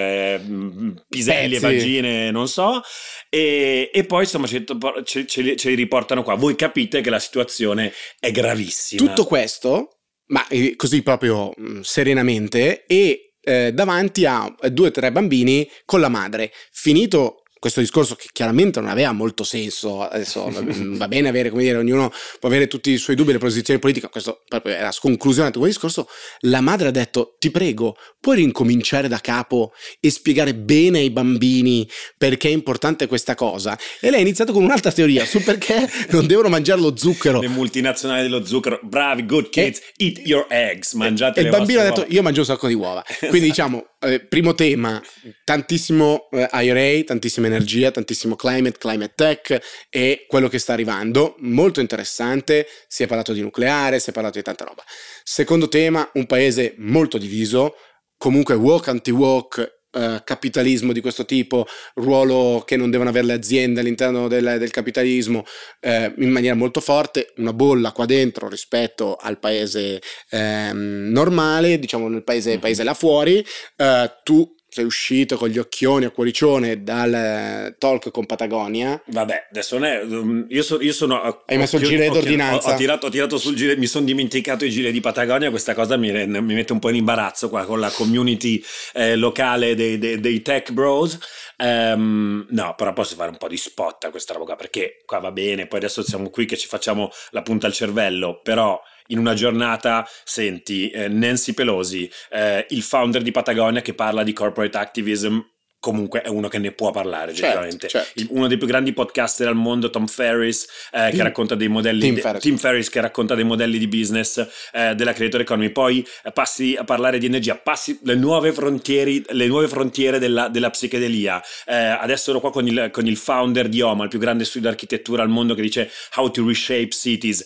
piselli 1.07 1.53
Pezzi. 1.53 1.55
e 1.55 1.59
vagine, 1.59 2.31
non 2.31 2.47
so. 2.47 2.81
E, 3.29 3.89
e 3.93 4.03
poi 4.05 4.23
insomma 4.23 4.47
ce, 4.47 4.63
ce, 5.03 5.25
ce, 5.25 5.55
ce 5.55 5.69
li 5.69 5.75
riportano 5.75 6.23
qua. 6.23 6.35
Voi 6.35 6.55
capite 6.55 7.01
che 7.01 7.09
la 7.09 7.19
situazione 7.19 7.93
è 8.19 8.31
gravissima. 8.31 9.05
Tutto 9.05 9.25
questo, 9.25 9.99
ma 10.27 10.45
eh, 10.47 10.75
così 10.75 11.01
proprio 11.01 11.53
mm, 11.59 11.81
serenamente, 11.81 12.85
e 12.85 13.35
eh, 13.41 13.71
davanti 13.73 14.25
a 14.25 14.53
due 14.69 14.87
o 14.87 14.91
tre 14.91 15.11
bambini 15.11 15.69
con 15.85 15.99
la 15.99 16.09
madre. 16.09 16.51
Finito 16.71 17.42
questo 17.63 17.79
discorso 17.79 18.15
che 18.15 18.27
chiaramente 18.33 18.81
non 18.81 18.89
aveva 18.89 19.13
molto 19.13 19.45
senso, 19.45 20.01
adesso 20.01 20.51
va 20.51 21.07
bene 21.07 21.29
avere, 21.29 21.49
come 21.49 21.63
dire, 21.63 21.77
ognuno 21.77 22.11
può 22.37 22.49
avere 22.49 22.67
tutti 22.67 22.91
i 22.91 22.97
suoi 22.97 23.15
dubbi, 23.15 23.31
le 23.31 23.37
posizioni 23.37 23.79
politiche, 23.79 24.09
questo 24.09 24.41
proprio 24.49 24.75
era 24.75 24.91
sconclusionato 24.91 25.59
quel 25.59 25.71
discorso, 25.71 26.09
la 26.41 26.59
madre 26.59 26.89
ha 26.89 26.91
detto, 26.91 27.37
ti 27.39 27.51
prego, 27.51 27.95
puoi 28.19 28.35
rincominciare 28.35 29.07
da 29.07 29.19
capo 29.19 29.71
e 30.01 30.09
spiegare 30.09 30.53
bene 30.53 30.99
ai 30.99 31.09
bambini 31.09 31.87
perché 32.17 32.49
è 32.49 32.51
importante 32.51 33.07
questa 33.07 33.33
cosa? 33.33 33.79
E 34.01 34.09
lei 34.09 34.19
ha 34.19 34.23
iniziato 34.23 34.51
con 34.51 34.61
un'altra 34.61 34.91
teoria 34.91 35.25
su 35.25 35.41
perché 35.41 35.89
non 36.11 36.27
devono 36.27 36.49
mangiare 36.49 36.81
lo 36.81 36.97
zucchero. 36.97 37.39
Le 37.39 37.47
multinazionali 37.47 38.23
dello 38.23 38.45
zucchero, 38.45 38.81
bravi, 38.83 39.25
good 39.25 39.47
kids, 39.47 39.79
e, 39.95 40.05
eat 40.05 40.19
your 40.25 40.47
eggs, 40.49 40.91
mangiate 40.95 41.39
e 41.39 41.43
le 41.43 41.49
il 41.49 41.55
bambino 41.55 41.79
ha 41.79 41.83
detto, 41.83 42.01
uova. 42.01 42.13
io 42.13 42.21
mangio 42.21 42.41
un 42.41 42.45
sacco 42.45 42.67
di 42.67 42.73
uova. 42.73 43.01
Quindi 43.29 43.47
diciamo, 43.47 43.92
eh, 44.03 44.19
primo 44.19 44.53
tema, 44.53 45.01
tantissimo 45.43 46.29
eh, 46.31 46.47
IRA, 46.51 47.03
tantissima 47.03 47.47
energia, 47.47 47.91
tantissimo 47.91 48.35
climate, 48.35 48.77
climate 48.77 49.13
tech 49.15 49.85
e 49.89 50.25
quello 50.27 50.47
che 50.47 50.59
sta 50.59 50.73
arrivando, 50.73 51.35
molto 51.39 51.79
interessante, 51.79 52.67
si 52.87 53.03
è 53.03 53.07
parlato 53.07 53.33
di 53.33 53.41
nucleare, 53.41 53.99
si 53.99 54.09
è 54.09 54.13
parlato 54.13 54.37
di 54.37 54.43
tanta 54.43 54.65
roba. 54.65 54.83
Secondo 55.23 55.67
tema, 55.67 56.09
un 56.13 56.25
paese 56.25 56.75
molto 56.77 57.17
diviso, 57.17 57.75
comunque 58.17 58.55
walk 58.55 58.87
anti-walk, 58.87 59.82
Uh, 59.93 60.21
capitalismo 60.23 60.91
di 60.91 61.01
questo 61.01 61.23
tipo, 61.23 61.67
ruolo 61.95 62.63
che 62.65 62.77
non 62.77 62.89
devono 62.89 63.09
avere 63.09 63.27
le 63.27 63.33
aziende 63.33 63.81
all'interno 63.81 64.27
del, 64.27 64.55
del 64.57 64.71
capitalismo 64.71 65.45
uh, 65.81 66.13
in 66.17 66.31
maniera 66.31 66.55
molto 66.55 66.81
forte, 66.81 67.31
una 67.37 67.53
bolla 67.53 67.91
qua 67.91 68.05
dentro 68.05 68.47
rispetto 68.47 69.15
al 69.15 69.37
paese 69.37 70.01
um, 70.31 71.09
normale, 71.11 71.77
diciamo 71.77 72.07
nel 72.07 72.23
paese, 72.23 72.57
paese 72.57 72.83
là 72.83 72.95
fuori, 72.95 73.45
uh, 73.77 74.09
tu 74.23 74.55
sei 74.73 74.85
uscito 74.85 75.37
con 75.37 75.49
gli 75.49 75.59
occhioni 75.59 76.05
a 76.05 76.09
cuoricione 76.09 76.81
dal 76.81 77.75
talk 77.77 78.09
con 78.09 78.25
Patagonia. 78.25 78.99
Vabbè, 79.05 79.47
adesso 79.51 79.77
non 79.77 79.87
è. 79.87 80.01
Um, 80.01 80.47
io, 80.49 80.63
so, 80.63 80.81
io 80.81 80.93
sono. 80.93 81.43
Hai 81.45 81.57
messo 81.57 81.77
il 81.77 81.83
gilet 81.83 82.11
d'ordinanza. 82.11 82.69
Ho, 82.69 82.73
ho, 82.73 82.75
tirato, 82.77 83.05
ho, 83.05 83.09
tirato, 83.09 83.37
sul 83.37 83.55
gilet, 83.55 83.77
mi 83.77 83.85
sono 83.85 84.05
dimenticato 84.05 84.65
il 84.65 84.71
gilet 84.71 84.91
di 84.91 84.99
Patagonia. 84.99 85.51
Questa 85.51 85.75
cosa 85.75 85.95
mi, 85.95 86.11
mi, 86.11 86.41
mette 86.41 86.73
un 86.73 86.79
po' 86.79 86.89
in 86.89 86.95
imbarazzo 86.95 87.49
qua 87.49 87.65
con 87.65 87.79
la 87.79 87.91
community 87.91 88.63
eh, 88.93 89.15
locale 89.15 89.75
dei, 89.75 89.99
dei, 89.99 90.19
dei, 90.19 90.41
tech 90.41 90.71
bros. 90.71 91.19
Um, 91.57 92.45
no, 92.49 92.73
però 92.75 92.93
posso 92.93 93.15
fare 93.15 93.29
un 93.29 93.37
po' 93.37 93.47
di 93.47 93.57
spot 93.57 94.05
a 94.05 94.09
questa 94.09 94.33
roba 94.33 94.45
qua 94.45 94.55
perché 94.55 95.01
qua 95.05 95.19
va 95.19 95.31
bene. 95.31 95.67
Poi 95.67 95.79
adesso 95.79 96.03
siamo 96.03 96.29
qui 96.29 96.45
che 96.45 96.57
ci 96.57 96.67
facciamo 96.67 97.09
la 97.31 97.41
punta 97.41 97.67
al 97.67 97.73
cervello, 97.73 98.41
però 98.41 98.81
in 99.07 99.17
una 99.19 99.33
giornata 99.33 100.07
senti 100.23 100.89
eh, 100.89 101.07
Nancy 101.07 101.53
Pelosi, 101.53 102.09
eh, 102.29 102.65
il 102.69 102.81
founder 102.81 103.21
di 103.21 103.31
Patagonia 103.31 103.81
che 103.81 103.93
parla 103.93 104.23
di 104.23 104.33
corporate 104.33 104.77
activism 104.77 105.39
comunque 105.83 106.21
è 106.21 106.29
uno 106.29 106.47
che 106.47 106.59
ne 106.59 106.71
può 106.71 106.91
parlare 106.91 107.33
certo, 107.33 107.87
certo. 107.87 108.23
uno 108.29 108.47
dei 108.47 108.57
più 108.57 108.67
grandi 108.67 108.93
podcaster 108.93 109.49
al 109.49 109.55
mondo 109.57 109.89
Tom 109.89 110.07
Ferris 110.07 110.65
eh, 110.93 111.09
Tim, 111.09 111.17
che 111.17 111.23
racconta 111.23 111.55
dei 111.55 111.67
modelli 111.67 111.99
Tim, 111.99 112.15
de, 112.15 112.21
Ferris. 112.21 112.41
Tim 112.41 112.55
Ferris 112.55 112.89
che 112.89 113.01
racconta 113.01 113.35
dei 113.35 113.43
modelli 113.43 113.77
di 113.77 113.89
business 113.89 114.47
eh, 114.71 114.95
della 114.95 115.11
creator 115.11 115.41
economy 115.41 115.71
poi 115.71 116.07
eh, 116.23 116.31
passi 116.31 116.77
a 116.79 116.85
parlare 116.85 117.17
di 117.17 117.25
energia 117.25 117.57
passi 117.57 117.99
le 118.03 118.15
nuove 118.15 118.53
frontiere, 118.53 119.23
le 119.27 119.47
nuove 119.47 119.67
frontiere 119.67 120.19
della, 120.19 120.47
della 120.47 120.69
psichedelia 120.69 121.43
eh, 121.65 121.75
adesso 121.75 122.29
ero 122.29 122.39
qua 122.39 122.49
con 122.49 122.65
il, 122.65 122.87
con 122.89 123.05
il 123.05 123.17
founder 123.17 123.67
di 123.67 123.81
OMA 123.81 124.03
il 124.03 124.09
più 124.09 124.19
grande 124.19 124.45
studio 124.45 124.69
di 124.69 124.73
architettura 124.73 125.21
al 125.21 125.29
mondo 125.29 125.53
che 125.53 125.61
dice 125.61 125.91
how 126.15 126.31
to 126.31 126.47
reshape 126.47 126.91
cities 126.91 127.43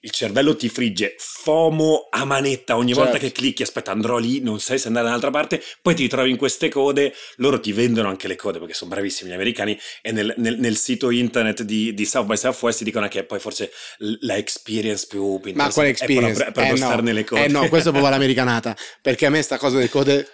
il 0.00 0.10
cervello 0.10 0.56
ti 0.56 0.68
frigge 0.68 1.14
FOMO 1.18 2.08
a 2.10 2.24
manetta 2.24 2.76
ogni 2.76 2.94
certo. 2.94 3.02
volta 3.02 3.18
che 3.18 3.32
clicchi, 3.32 3.62
aspetta 3.62 3.90
andrò 3.90 4.18
lì, 4.18 4.40
non 4.40 4.60
sai 4.60 4.78
se 4.78 4.88
andare 4.88 5.06
da 5.06 5.10
un'altra 5.10 5.30
parte, 5.30 5.62
poi 5.82 5.94
ti 5.94 6.08
trovi 6.08 6.30
in 6.30 6.36
queste 6.36 6.68
code, 6.68 7.12
loro 7.36 7.58
ti 7.60 7.72
vendono 7.72 8.08
anche 8.08 8.28
le 8.28 8.36
code 8.36 8.58
perché 8.58 8.74
sono 8.74 8.90
bravissimi 8.90 9.30
gli 9.30 9.34
americani 9.34 9.78
e 10.02 10.12
nel, 10.12 10.34
nel, 10.36 10.58
nel 10.58 10.76
sito 10.76 11.10
internet 11.10 11.62
di, 11.62 11.94
di, 11.94 12.04
South 12.04 12.26
by 12.26 12.36
Southwest 12.36 12.78
ti 12.78 12.84
dicono 12.84 13.08
che 13.08 13.24
poi 13.24 13.38
forse 13.38 13.72
la 14.20 14.36
experience 14.36 15.06
più, 15.08 15.40
più 15.40 15.52
Ma 15.54 15.70
quale 15.70 15.88
experience? 15.88 16.44
per, 16.44 16.52
per 16.52 16.72
eh 16.72 16.76
stare 16.76 16.96
no. 16.96 17.02
nelle 17.02 17.24
code. 17.24 17.44
Eh 17.44 17.48
no, 17.48 17.68
questa 17.68 17.88
è 17.88 17.92
proprio 17.92 18.10
l'americanata, 18.10 18.76
perché 19.02 19.26
a 19.26 19.30
me 19.30 19.42
sta 19.42 19.58
cosa 19.58 19.76
delle 19.76 19.88
code 19.88 20.28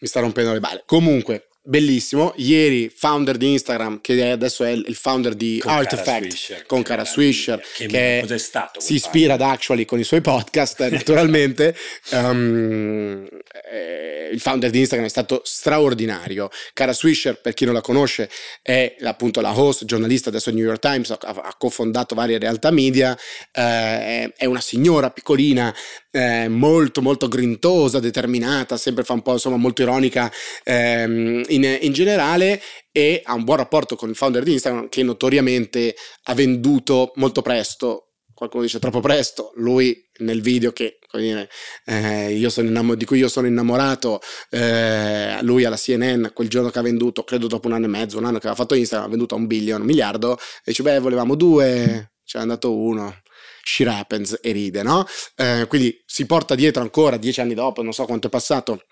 mi 0.00 0.06
sta 0.06 0.20
rompendo 0.20 0.52
le 0.52 0.60
balle. 0.60 0.82
Comunque, 0.86 1.47
bellissimo. 1.68 2.32
Ieri, 2.36 2.90
founder 2.94 3.36
di 3.36 3.52
Instagram, 3.52 4.00
che 4.00 4.30
adesso 4.30 4.64
è 4.64 4.70
il 4.70 4.94
founder 4.94 5.34
di 5.34 5.58
con 5.60 5.70
Artifact, 5.70 6.28
Swisher, 6.28 6.66
con 6.66 6.82
Cara 6.82 7.04
Swisher, 7.04 7.62
che, 7.74 7.86
che 7.86 8.18
cos'è 8.22 8.38
stato 8.38 8.80
si 8.80 8.94
ispira 8.94 9.34
ad 9.34 9.42
Actually 9.42 9.84
con 9.84 9.98
i 9.98 10.04
suoi 10.04 10.22
podcast, 10.22 10.88
naturalmente. 10.88 11.76
um, 12.12 13.28
eh, 13.70 14.30
il 14.32 14.40
founder 14.40 14.70
di 14.70 14.78
Instagram 14.78 15.06
è 15.06 15.10
stato 15.10 15.42
straordinario. 15.44 16.48
Cara 16.72 16.92
Swisher, 16.92 17.40
per 17.40 17.54
chi 17.54 17.64
non 17.66 17.74
la 17.74 17.80
conosce, 17.80 18.30
è 18.62 18.96
appunto 19.02 19.40
la 19.40 19.58
host, 19.58 19.84
giornalista 19.84 20.30
adesso 20.30 20.50
New 20.50 20.64
York 20.64 20.80
Times, 20.80 21.10
ha, 21.10 21.18
ha 21.20 21.54
cofondato 21.58 22.14
varie 22.14 22.38
realtà 22.38 22.70
media, 22.70 23.16
eh, 23.52 24.32
è 24.34 24.44
una 24.46 24.60
signora 24.60 25.10
piccolina, 25.10 25.74
eh, 26.10 26.48
molto 26.48 27.02
molto 27.02 27.28
grintosa, 27.28 28.00
determinata, 28.00 28.76
sempre 28.76 29.04
fa 29.04 29.12
un 29.12 29.22
po' 29.22 29.32
insomma 29.32 29.56
molto 29.56 29.82
ironica 29.82 30.32
ehm, 30.64 31.42
in, 31.64 31.78
in, 31.82 31.92
generale 31.92 32.60
e 32.92 33.20
ha 33.24 33.34
un 33.34 33.44
buon 33.44 33.58
rapporto 33.58 33.96
con 33.96 34.08
il 34.08 34.16
founder 34.16 34.42
di 34.42 34.52
Instagram 34.52 34.88
che 34.88 35.02
notoriamente 35.02 35.94
ha 36.24 36.34
venduto 36.34 37.12
molto 37.16 37.42
presto. 37.42 38.04
Qualcuno 38.32 38.62
dice 38.62 38.78
troppo 38.78 39.00
presto, 39.00 39.52
lui 39.56 40.08
nel 40.18 40.40
video 40.40 40.70
che 40.70 40.98
dire, 41.12 41.48
eh, 41.86 42.32
innamor- 42.56 42.96
di 42.96 43.04
cui 43.04 43.18
io 43.18 43.28
sono 43.28 43.48
innamorato, 43.48 44.20
eh, 44.50 45.38
lui 45.42 45.64
alla 45.64 45.76
CNN 45.76 46.26
quel 46.32 46.48
giorno 46.48 46.70
che 46.70 46.78
ha 46.78 46.82
venduto, 46.82 47.24
credo 47.24 47.48
dopo 47.48 47.66
un 47.66 47.74
anno 47.74 47.86
e 47.86 47.88
mezzo, 47.88 48.16
un 48.16 48.24
anno 48.24 48.38
che 48.38 48.46
aveva 48.46 48.62
fatto 48.62 48.74
Instagram, 48.74 49.08
ha 49.08 49.10
venduto 49.10 49.34
a 49.34 49.38
un 49.38 49.46
billion, 49.48 49.80
un 49.80 49.86
miliardo, 49.86 50.36
e 50.36 50.62
dice 50.66 50.84
beh 50.84 51.00
volevamo 51.00 51.34
due, 51.34 52.12
c'è 52.24 52.38
andato 52.38 52.76
uno, 52.76 53.22
shit 53.62 53.88
happens 53.88 54.38
e 54.40 54.52
ride, 54.52 54.82
no? 54.82 55.04
Eh, 55.34 55.66
quindi 55.68 56.00
si 56.06 56.26
porta 56.26 56.54
dietro 56.54 56.82
ancora 56.82 57.16
dieci 57.16 57.40
anni 57.40 57.54
dopo, 57.54 57.82
non 57.82 57.92
so 57.92 58.04
quanto 58.04 58.28
è 58.28 58.30
passato, 58.30 58.84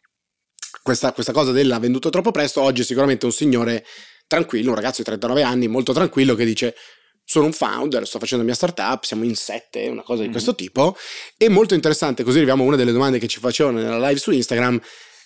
questa, 0.83 1.13
questa 1.13 1.33
cosa 1.33 1.53
dell'ha 1.53 1.79
venduto 1.79 2.11
troppo 2.11 2.31
presto, 2.31 2.61
oggi 2.61 2.83
è 2.83 2.85
sicuramente 2.85 3.25
un 3.25 3.33
signore 3.33 3.85
tranquillo, 4.27 4.71
un 4.71 4.77
ragazzo 4.77 4.99
di 4.99 5.05
39 5.05 5.43
anni, 5.43 5.69
molto 5.69 5.93
tranquillo, 5.93 6.35
che 6.35 6.45
dice 6.45 6.75
sono 7.29 7.47
un 7.47 7.53
founder, 7.53 8.07
sto 8.07 8.21
facendo 8.21 8.45
la 8.45 8.51
mia 8.51 8.57
startup, 8.57 9.03
siamo 9.03 9.25
in 9.25 9.35
sette, 9.35 9.89
una 9.89 10.03
cosa 10.03 10.19
di 10.19 10.23
mm-hmm. 10.25 10.31
questo 10.31 10.55
tipo. 10.55 10.97
E 11.37 11.49
molto 11.49 11.75
interessante, 11.75 12.23
così 12.23 12.37
arriviamo 12.37 12.63
a 12.63 12.67
una 12.67 12.77
delle 12.77 12.93
domande 12.93 13.19
che 13.19 13.27
ci 13.27 13.41
facevano 13.41 13.81
nella 13.81 13.99
live 13.99 14.21
su 14.21 14.31
Instagram. 14.31 14.81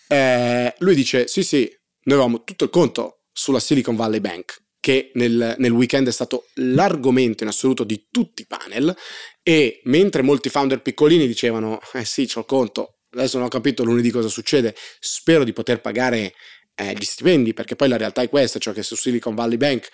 Eh, 0.09 0.75
lui 0.79 0.95
dice: 0.95 1.29
Sì, 1.29 1.43
sì, 1.45 1.71
noi 2.05 2.17
avevamo 2.17 2.43
tutto 2.43 2.65
il 2.65 2.71
conto 2.71 3.25
sulla 3.31 3.61
Silicon 3.61 3.97
Valley 3.97 4.21
Bank, 4.21 4.63
che 4.81 5.11
nel, 5.15 5.57
nel, 5.59 5.71
weekend 5.73 6.09
è 6.09 6.13
stato 6.13 6.47
l'argomento 6.55 7.43
in 7.43 7.51
assoluto 7.51 7.85
di 7.85 8.07
tutti 8.11 8.43
i 8.43 8.47
panel. 8.47 8.97
E 9.43 9.83
mentre 9.85 10.23
molti 10.23 10.49
founder 10.49 10.81
piccolini 10.81 11.27
dicevano: 11.27 11.81
Eh 11.93 12.07
sì, 12.07 12.27
c'ho 12.27 12.41
il 12.41 12.47
conto, 12.47 13.00
adesso 13.13 13.37
non 13.37 13.47
ho 13.47 13.51
capito 13.51 13.85
lunedì 13.85 14.11
cosa 14.11 14.29
succede, 14.29 14.75
spero 14.99 15.45
di 15.45 15.53
poter 15.53 15.81
pagare 15.81 16.35
eh, 16.75 16.95
gli 16.95 17.05
stipendi, 17.05 17.55
perché 17.55 17.77
poi 17.77 17.89
la 17.89 17.97
realtà 17.97 18.23
è 18.23 18.29
questa, 18.29 18.59
cioè 18.59 18.75
che 18.75 18.83
su 18.83 18.97
Silicon 18.97 19.35
Valley 19.35 19.57
Bank 19.57 19.89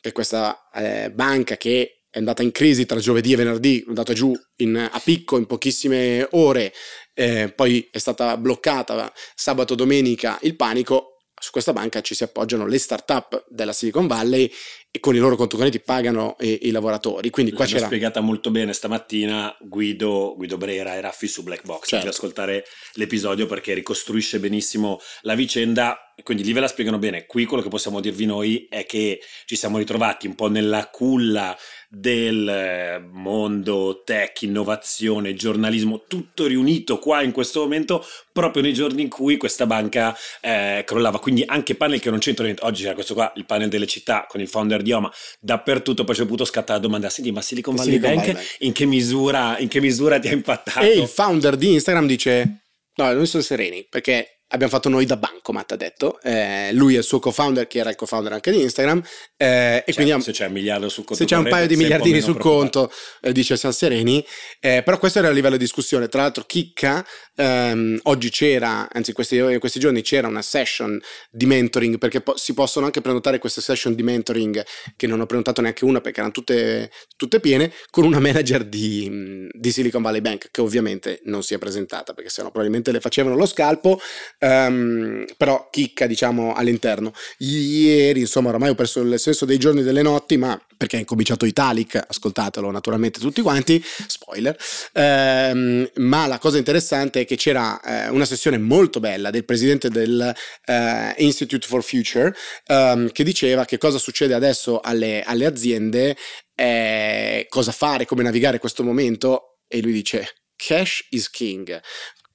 che 0.00 0.12
questa 0.12 0.68
eh, 0.72 1.10
banca 1.10 1.56
che 1.56 2.02
è 2.08 2.18
andata 2.18 2.42
in 2.42 2.52
crisi 2.52 2.86
tra 2.86 2.98
giovedì 2.98 3.32
e 3.32 3.36
venerdì, 3.36 3.80
è 3.80 3.84
andata 3.88 4.12
giù 4.12 4.32
in, 4.56 4.76
a 4.76 5.00
picco 5.00 5.36
in 5.36 5.46
pochissime 5.46 6.26
ore, 6.30 6.72
eh, 7.12 7.52
poi 7.54 7.88
è 7.90 7.98
stata 7.98 8.36
bloccata 8.36 9.12
sabato 9.34 9.74
domenica 9.74 10.38
il 10.42 10.56
panico, 10.56 11.16
su 11.38 11.50
questa 11.50 11.74
banca 11.74 12.00
ci 12.00 12.14
si 12.14 12.22
appoggiano 12.22 12.66
le 12.66 12.78
start-up 12.78 13.44
della 13.48 13.74
Silicon 13.74 14.06
Valley 14.06 14.50
e 14.90 15.00
con 15.00 15.14
i 15.14 15.18
loro 15.18 15.36
conto 15.36 15.56
correnti 15.56 15.80
pagano 15.80 16.36
i, 16.40 16.68
i 16.68 16.70
lavoratori. 16.70 17.30
Quindi 17.30 17.52
qua 17.52 17.64
L'hanno 17.64 17.76
c'era 17.76 17.86
spiegata 17.86 18.20
molto 18.20 18.50
bene 18.50 18.72
stamattina 18.72 19.54
Guido, 19.60 20.34
Guido 20.36 20.56
Brera 20.56 20.94
e 20.94 21.00
Raffi 21.00 21.26
su 21.26 21.42
Black 21.42 21.64
Box. 21.64 21.88
Certo. 21.88 22.08
ascoltare 22.08 22.64
l'episodio 22.94 23.46
perché 23.46 23.74
ricostruisce 23.74 24.38
benissimo 24.38 24.98
la 25.22 25.34
vicenda. 25.34 26.00
Quindi 26.22 26.44
lì 26.44 26.54
ve 26.54 26.60
la 26.60 26.68
spiegano 26.68 26.98
bene. 26.98 27.26
Qui 27.26 27.44
quello 27.44 27.62
che 27.62 27.68
possiamo 27.68 28.00
dirvi 28.00 28.24
noi 28.24 28.66
è 28.70 28.86
che 28.86 29.20
ci 29.44 29.54
siamo 29.54 29.76
ritrovati 29.76 30.26
un 30.26 30.34
po' 30.34 30.48
nella 30.48 30.88
culla 30.88 31.54
del 31.88 32.48
eh, 32.48 32.98
mondo 32.98 34.02
tech, 34.04 34.42
innovazione, 34.42 35.34
giornalismo, 35.34 36.04
tutto 36.08 36.46
riunito 36.46 36.98
qua 36.98 37.22
in 37.22 37.32
questo 37.32 37.60
momento, 37.60 38.04
proprio 38.32 38.62
nei 38.62 38.72
giorni 38.72 39.02
in 39.02 39.08
cui 39.08 39.36
questa 39.36 39.66
banca 39.66 40.16
eh, 40.40 40.82
crollava. 40.86 41.18
Quindi 41.18 41.44
anche 41.46 41.74
panel 41.74 42.00
che 42.00 42.10
non 42.10 42.18
c'entra 42.18 42.44
niente. 42.44 42.64
Oggi 42.64 42.82
c'era 42.82 42.94
questo 42.94 43.14
qua, 43.14 43.32
il 43.36 43.44
panel 43.44 43.68
delle 43.68 43.86
città 43.86 44.26
con 44.28 44.40
il 44.40 44.48
founder 44.48 44.75
di 44.82 44.92
Oma, 44.92 45.12
dappertutto 45.40 46.04
poi 46.04 46.14
c'è 46.14 46.22
potuto 46.22 46.44
scattare 46.44 46.78
la 46.78 46.86
domanda, 46.86 47.08
senti 47.08 47.32
ma 47.32 47.40
Silicon 47.40 47.74
Valley 47.74 47.94
Silicon 47.94 48.14
Bank, 48.14 48.32
Valley. 48.32 48.46
In, 48.60 48.72
che 48.72 48.86
misura, 48.86 49.58
in 49.58 49.68
che 49.68 49.80
misura 49.80 50.18
ti 50.18 50.28
ha 50.28 50.32
impattato? 50.32 50.80
E 50.80 50.98
il 50.98 51.08
founder 51.08 51.56
di 51.56 51.72
Instagram 51.72 52.06
dice, 52.06 52.62
no, 52.94 53.12
noi 53.12 53.26
siamo 53.26 53.44
sereni, 53.44 53.86
perché 53.88 54.35
abbiamo 54.48 54.72
fatto 54.72 54.88
noi 54.88 55.06
da 55.06 55.16
Bancomat, 55.16 55.72
ha 55.72 55.76
detto. 55.76 56.20
Eh, 56.22 56.70
lui 56.72 56.94
è 56.94 56.98
il 56.98 57.04
suo 57.04 57.18
co-founder, 57.18 57.66
che 57.66 57.78
era 57.78 57.90
il 57.90 57.96
co-founder 57.96 58.32
anche 58.32 58.50
di 58.50 58.62
Instagram. 58.62 59.02
Eh, 59.36 59.82
e 59.86 59.94
quindi 59.94 60.20
se 60.22 60.32
c'è 60.32 60.46
un 60.46 60.52
miliardo 60.52 60.88
sul 60.88 61.04
conto, 61.04 61.22
se 61.22 61.28
c'è 61.28 61.36
un 61.36 61.48
paio 61.48 61.66
di 61.66 61.76
miliardini 61.76 62.20
sul 62.20 62.38
conto, 62.38 62.92
eh, 63.20 63.32
dice 63.32 63.56
siamo 63.56 63.74
sereni. 63.74 64.24
Eh, 64.60 64.82
però 64.84 64.98
questo 64.98 65.18
era 65.18 65.28
a 65.28 65.32
livello 65.32 65.56
di 65.56 65.64
discussione. 65.64 66.08
Tra 66.08 66.22
l'altro, 66.22 66.44
chicca, 66.44 67.04
ehm, 67.34 68.00
oggi 68.04 68.30
c'era, 68.30 68.88
anzi, 68.92 69.12
questi, 69.12 69.58
questi 69.58 69.80
giorni 69.80 70.02
c'era 70.02 70.28
una 70.28 70.42
session 70.42 71.00
di 71.30 71.46
mentoring, 71.46 71.98
perché 71.98 72.20
po- 72.20 72.36
si 72.36 72.54
possono 72.54 72.86
anche 72.86 73.00
prenotare 73.00 73.38
queste 73.38 73.60
session 73.60 73.94
di 73.94 74.02
mentoring, 74.02 74.64
che 74.96 75.06
non 75.06 75.20
ho 75.20 75.26
prenotato 75.26 75.60
neanche 75.60 75.84
una 75.84 76.00
perché 76.00 76.18
erano 76.18 76.32
tutte, 76.32 76.90
tutte 77.16 77.40
piene, 77.40 77.72
con 77.90 78.04
una 78.04 78.20
manager 78.20 78.64
di, 78.64 79.45
di 79.58 79.70
Silicon 79.72 80.02
Valley 80.02 80.20
Bank, 80.20 80.48
che 80.50 80.60
ovviamente 80.60 81.20
non 81.24 81.42
si 81.42 81.54
è 81.54 81.58
presentata, 81.58 82.12
perché 82.12 82.30
sennò 82.30 82.50
probabilmente 82.50 82.92
le 82.92 83.00
facevano 83.00 83.36
lo 83.36 83.46
scalpo 83.46 84.00
um, 84.40 85.24
però 85.36 85.68
chicca 85.70 86.06
diciamo 86.06 86.54
all'interno. 86.54 87.12
Ieri, 87.38 88.20
insomma, 88.20 88.50
ormai 88.50 88.70
ho 88.70 88.74
perso 88.74 89.00
il 89.00 89.18
senso 89.18 89.44
dei 89.44 89.58
giorni 89.58 89.80
e 89.80 89.84
delle 89.84 90.02
notti, 90.02 90.36
ma 90.36 90.60
perché 90.76 90.96
è 90.96 91.00
incominciato 91.00 91.46
Italic, 91.46 92.02
ascoltatelo 92.06 92.70
naturalmente 92.70 93.18
tutti 93.18 93.40
quanti, 93.40 93.82
spoiler, 94.06 94.56
um, 94.92 95.88
ma 95.96 96.26
la 96.26 96.38
cosa 96.38 96.58
interessante 96.58 97.20
è 97.20 97.24
che 97.24 97.36
c'era 97.36 97.80
uh, 97.82 98.14
una 98.14 98.26
sessione 98.26 98.58
molto 98.58 99.00
bella 99.00 99.30
del 99.30 99.44
presidente 99.44 99.88
del 99.88 100.34
uh, 100.66 100.72
Institute 101.16 101.66
for 101.66 101.82
Future 101.82 102.34
um, 102.68 103.10
che 103.10 103.24
diceva 103.24 103.64
che 103.64 103.78
cosa 103.78 103.98
succede 103.98 104.34
adesso 104.34 104.80
alle, 104.80 105.22
alle 105.22 105.46
aziende, 105.46 106.16
eh, 106.56 107.46
cosa 107.48 107.70
fare, 107.70 108.04
come 108.04 108.24
navigare 108.24 108.58
questo 108.58 108.82
momento 108.82 109.60
e 109.68 109.80
lui 109.80 109.92
dice 109.92 110.42
cash 110.56 111.06
is 111.10 111.30
king 111.30 111.80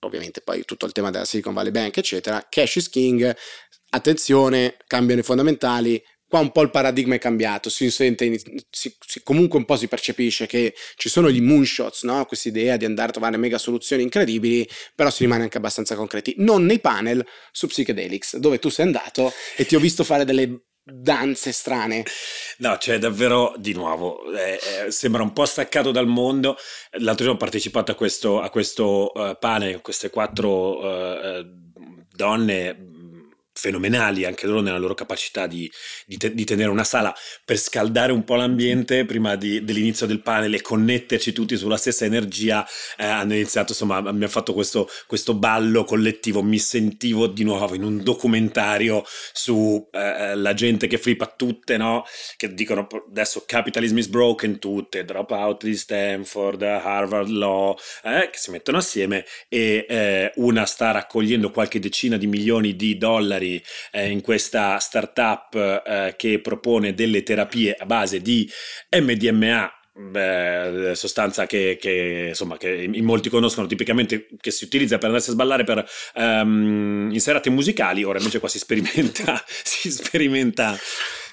ovviamente 0.02 0.42
poi 0.42 0.64
tutto 0.66 0.86
il 0.86 0.92
tema 0.92 1.10
della 1.10 1.26
Silicon 1.26 1.54
Valley 1.54 1.72
Bank, 1.72 1.98
eccetera, 1.98 2.46
cash 2.50 2.76
is 2.76 2.90
king, 2.90 3.36
attenzione, 3.90 4.78
cambiano 4.88 5.22
i 5.22 5.24
fondamentali, 5.24 6.04
qua 6.28 6.40
un 6.40 6.52
po' 6.52 6.62
il 6.62 6.72
paradigma 6.72 7.16
è 7.16 7.20
cambiato, 7.20 7.70
si 7.70 7.92
sente, 7.92 8.40
si, 8.70 8.96
si, 9.00 9.22
comunque 9.24 9.60
un 9.60 9.66
po' 9.66 9.76
si 9.76 9.88
percepisce 9.88 10.48
che 10.48 10.74
ci 10.96 11.10
sono 11.10 11.30
gli 11.30 11.42
moonshots, 11.42 12.04
no? 12.04 12.26
questa 12.26 12.48
idea 12.48 12.78
di 12.78 12.86
andare 12.86 13.10
a 13.10 13.12
trovare 13.12 13.38
mega 13.38 13.58
soluzioni 13.58 14.04
incredibili, 14.04 14.68
però 14.96 15.10
si 15.10 15.24
rimane 15.24 15.44
anche 15.44 15.58
abbastanza 15.58 15.96
concreti. 15.96 16.36
Non 16.38 16.66
nei 16.66 16.80
panel 16.80 17.26
su 17.52 17.68
Psychedelics, 17.68 18.38
dove 18.38 18.60
tu 18.60 18.70
sei 18.70 18.86
andato 18.86 19.32
e 19.56 19.66
ti 19.66 19.76
ho 19.76 19.80
visto 19.80 20.04
fare 20.04 20.26
delle 20.26 20.68
danze 20.92 21.52
strane. 21.52 22.06
No, 22.58 22.78
cioè 22.78 22.98
davvero 22.98 23.54
di 23.58 23.74
nuovo, 23.74 24.32
eh, 24.34 24.60
eh, 24.86 24.92
sembra 24.92 25.24
un 25.24 25.34
po' 25.34 25.46
staccato 25.46 25.92
dal 25.92 26.08
mondo. 26.08 26.58
L'altro 26.92 27.26
giorno 27.26 27.34
ho 27.34 27.38
partecipato 27.38 27.92
a 27.92 27.96
questo, 27.96 28.42
a 28.42 28.50
questo 28.50 29.12
uh, 29.14 29.38
pane, 29.40 29.82
queste 29.82 30.10
quattro 30.10 30.80
uh, 30.80 31.46
donne 32.14 32.91
fenomenali 33.62 34.26
anche 34.26 34.48
loro 34.48 34.62
nella 34.62 34.80
loro 34.80 34.96
capacità 34.96 35.46
di, 35.46 35.72
di, 36.08 36.18
te, 36.18 36.34
di, 36.34 36.46
tenere 36.46 36.72
una 36.72 36.84
sala 36.84 37.16
per 37.46 37.58
scaldare 37.58 38.12
un 38.12 38.24
po' 38.24 38.34
l'ambiente 38.34 39.06
prima 39.06 39.36
di, 39.36 39.64
dell'inizio 39.64 40.08
del 40.08 40.24
panel 40.24 40.56
e 40.56 40.62
connetterci 40.62 41.32
tutti 41.32 41.56
sulla 41.56 41.78
stessa 41.78 42.06
energia 42.06 42.66
eh, 42.98 43.06
hanno 43.06 43.36
iniziato 43.36 43.74
insomma 43.74 43.98
abbiamo 43.98 44.28
fatto 44.28 44.54
questo, 44.54 44.90
questo, 45.06 45.36
ballo 45.36 45.84
collettivo. 45.84 46.42
Mi 46.42 46.58
sentivo 46.58 47.28
di 47.28 47.44
nuovo 47.44 47.76
in 47.76 47.84
un 47.84 48.02
documentario 48.02 49.04
su 49.32 49.88
eh, 49.92 50.36
la 50.36 50.54
gente 50.56 50.88
che 50.88 50.98
flippa 50.98 51.28
tutte 51.28 51.78
no? 51.78 52.04
Che 52.38 52.54
dicono 52.56 52.88
adesso 53.10 53.44
capitalism 53.46 53.98
is 54.00 54.08
broken 54.08 54.58
tutte 54.58 55.06
drop 55.06 55.30
out 55.30 55.64
di 55.64 55.76
Stanford 55.76 56.64
Harvard 56.64 57.30
Law 57.30 57.78
eh, 58.04 58.30
che 58.32 58.38
si 58.40 58.50
mettono 58.50 58.80
assieme 58.80 59.24
e 59.48 59.86
eh, 59.88 60.32
una 60.38 60.66
sta 60.66 60.90
raccogliendo 60.92 61.52
qualche 61.52 61.80
decina 61.80 62.18
di 62.18 62.26
milioni 62.26 62.76
di 62.76 62.98
dollari 62.98 63.51
eh, 63.92 64.10
in 64.10 64.22
questa 64.22 64.78
startup 64.78 65.56
eh, 65.56 66.14
che 66.16 66.40
propone 66.40 66.94
delle 66.94 67.24
terapie 67.24 67.74
a 67.74 67.86
base 67.86 68.22
di 68.22 68.48
MDMA 68.92 69.74
Beh, 69.94 70.94
sostanza 70.96 71.46
che, 71.46 71.78
che, 71.80 72.28
insomma, 72.30 72.56
che 72.56 72.70
in 72.70 73.04
molti 73.04 73.30
conoscono 73.30 73.68
tipicamente 73.68 74.30
che 74.40 74.50
si 74.50 74.64
utilizza 74.64 74.98
per 74.98 75.08
andarsi 75.08 75.32
a 75.32 75.34
sballare 75.34 75.66
per, 75.66 75.86
um, 76.16 77.10
in 77.12 77.20
serate 77.20 77.50
musicali. 77.50 78.06
Ora 78.06 78.18
invece 78.18 78.40
qua 78.40 78.48
si 78.48 78.58
sperimenta 78.58 79.44
si 79.46 79.92
sperimenta 79.92 80.78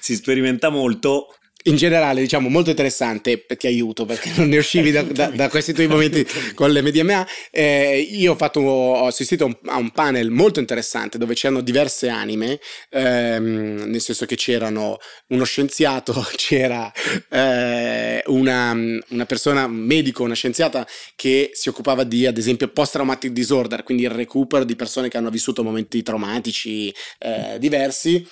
si 0.01 0.15
sperimenta 0.15 0.69
molto 0.69 1.38
in 1.63 1.75
generale, 1.75 2.21
diciamo, 2.21 2.47
molto 2.47 2.69
interessante, 2.69 3.45
ti 3.45 3.67
aiuto 3.67 4.05
perché 4.05 4.31
non 4.37 4.47
ne 4.47 4.57
uscivi 4.57 4.91
da, 4.91 5.03
da, 5.03 5.27
da 5.27 5.49
questi 5.49 5.73
tuoi 5.73 5.87
momenti 5.87 6.25
con 6.53 6.71
le 6.71 6.81
MDMA. 6.81 7.27
Eh, 7.51 7.99
io 7.99 8.31
ho, 8.31 8.35
fatto, 8.35 8.61
ho 8.61 9.07
assistito 9.07 9.43
a 9.43 9.47
un, 9.47 9.57
a 9.65 9.77
un, 9.77 9.91
panel 9.91 10.29
molto 10.29 10.61
interessante 10.61 11.17
dove 11.17 11.33
c'erano 11.33 11.59
diverse 11.59 12.07
anime, 12.07 12.61
ehm, 12.89 13.83
nel 13.87 13.99
senso 13.99 14.25
che 14.25 14.37
c'erano 14.37 14.99
uno 15.27 15.43
scienziato, 15.43 16.25
c'era 16.35 16.89
eh, 17.29 18.23
una, 18.27 18.71
una, 19.09 19.25
persona, 19.25 19.65
un 19.65 19.75
medico, 19.75 20.23
una 20.23 20.35
scienziata 20.35 20.87
che 21.15 21.49
si 21.53 21.67
occupava 21.67 22.05
di, 22.05 22.25
ad 22.25 22.37
esempio, 22.37 22.69
post-traumatic 22.69 23.31
disorder, 23.31 23.83
quindi 23.83 24.03
il 24.03 24.11
recupero 24.11 24.63
di 24.63 24.77
persone 24.77 25.09
che 25.09 25.17
hanno 25.17 25.29
vissuto 25.29 25.61
momenti 25.61 26.01
traumatici 26.03 26.93
eh, 27.19 27.57
diversi 27.59 28.25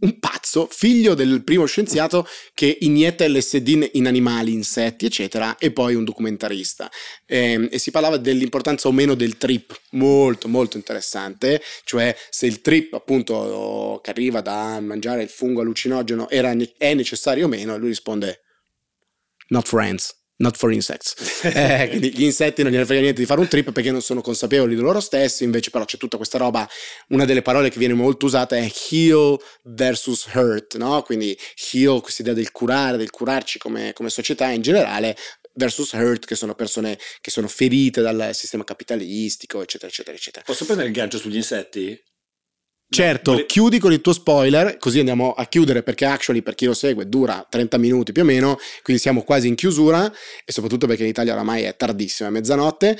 un 0.00 0.18
pazzo, 0.18 0.68
figlio 0.70 1.14
del 1.14 1.42
primo 1.44 1.66
scienziato 1.66 2.26
che 2.54 2.78
inietta 2.80 3.26
LSD 3.28 3.90
in 3.92 4.06
animali, 4.06 4.52
insetti, 4.52 5.06
eccetera, 5.06 5.56
e 5.58 5.72
poi 5.72 5.94
un 5.94 6.04
documentarista. 6.04 6.90
E, 7.24 7.52
ehm, 7.52 7.68
e, 7.70 7.78
si 7.78 7.90
parlava 7.90 8.16
dell'importanza 8.16 8.88
o 8.88 8.92
meno 8.92 9.14
del 9.14 9.36
trip, 9.36 9.78
molto 9.92 10.48
molto 10.48 10.76
interessante, 10.76 11.62
cioè 11.84 12.16
se 12.30 12.46
il 12.46 12.60
trip 12.60 12.94
appunto 12.94 14.00
che 14.02 14.10
arriva 14.10 14.40
da 14.40 14.80
mangiare 14.80 15.22
il 15.22 15.28
fungo 15.28 15.60
allucinogeno 15.60 16.28
era, 16.28 16.54
è 16.78 16.94
necessario 16.94 17.46
o 17.46 17.48
meno, 17.48 17.74
e 17.74 17.78
lui 17.78 17.88
risponde 17.88 18.40
not 19.48 19.66
friends. 19.66 20.25
Not 20.38 20.56
for 20.56 20.70
insects. 20.72 21.42
Eh, 21.44 21.86
quindi 21.90 22.12
gli 22.12 22.24
insetti 22.24 22.62
non 22.62 22.70
gliene 22.70 22.84
frega 22.84 23.00
niente 23.00 23.20
di 23.20 23.26
fare 23.26 23.40
un 23.40 23.48
trip 23.48 23.72
perché 23.72 23.90
non 23.90 24.02
sono 24.02 24.20
consapevoli 24.20 24.74
di 24.74 24.80
loro 24.80 25.00
stessi, 25.00 25.44
invece 25.44 25.70
però 25.70 25.84
c'è 25.84 25.96
tutta 25.96 26.18
questa 26.18 26.36
roba, 26.36 26.68
una 27.08 27.24
delle 27.24 27.40
parole 27.42 27.70
che 27.70 27.78
viene 27.78 27.94
molto 27.94 28.26
usata 28.26 28.56
è 28.56 28.70
heal 28.90 29.38
versus 29.62 30.26
hurt, 30.34 30.76
no? 30.76 31.00
Quindi 31.02 31.36
heal, 31.72 32.00
questa 32.02 32.22
idea 32.22 32.34
del 32.34 32.50
curare, 32.50 32.98
del 32.98 33.10
curarci 33.10 33.58
come, 33.58 33.92
come 33.94 34.10
società 34.10 34.48
in 34.48 34.60
generale, 34.60 35.16
versus 35.54 35.92
hurt, 35.92 36.26
che 36.26 36.34
sono 36.34 36.54
persone 36.54 36.98
che 37.20 37.30
sono 37.30 37.48
ferite 37.48 38.02
dal 38.02 38.30
sistema 38.34 38.64
capitalistico, 38.64 39.62
eccetera, 39.62 39.90
eccetera, 39.90 40.16
eccetera. 40.16 40.44
Posso 40.44 40.64
prendere 40.64 40.88
il 40.88 40.94
gancio 40.94 41.18
sugli 41.18 41.36
insetti? 41.36 41.98
Certo, 42.88 43.32
vole... 43.32 43.46
chiudi 43.46 43.78
con 43.78 43.92
il 43.92 44.00
tuo 44.00 44.12
spoiler, 44.12 44.78
così 44.78 45.00
andiamo 45.00 45.32
a 45.32 45.44
chiudere 45.46 45.82
perché 45.82 46.04
actually 46.04 46.42
per 46.42 46.54
chi 46.54 46.66
lo 46.66 46.74
segue 46.74 47.08
dura 47.08 47.44
30 47.48 47.78
minuti 47.78 48.12
più 48.12 48.22
o 48.22 48.24
meno, 48.24 48.58
quindi 48.82 49.02
siamo 49.02 49.22
quasi 49.22 49.48
in 49.48 49.56
chiusura 49.56 50.10
e 50.44 50.52
soprattutto 50.52 50.86
perché 50.86 51.02
in 51.02 51.08
Italia 51.08 51.32
oramai 51.32 51.62
è 51.62 51.76
tardissimo, 51.76 52.28
è 52.28 52.32
mezzanotte. 52.32 52.96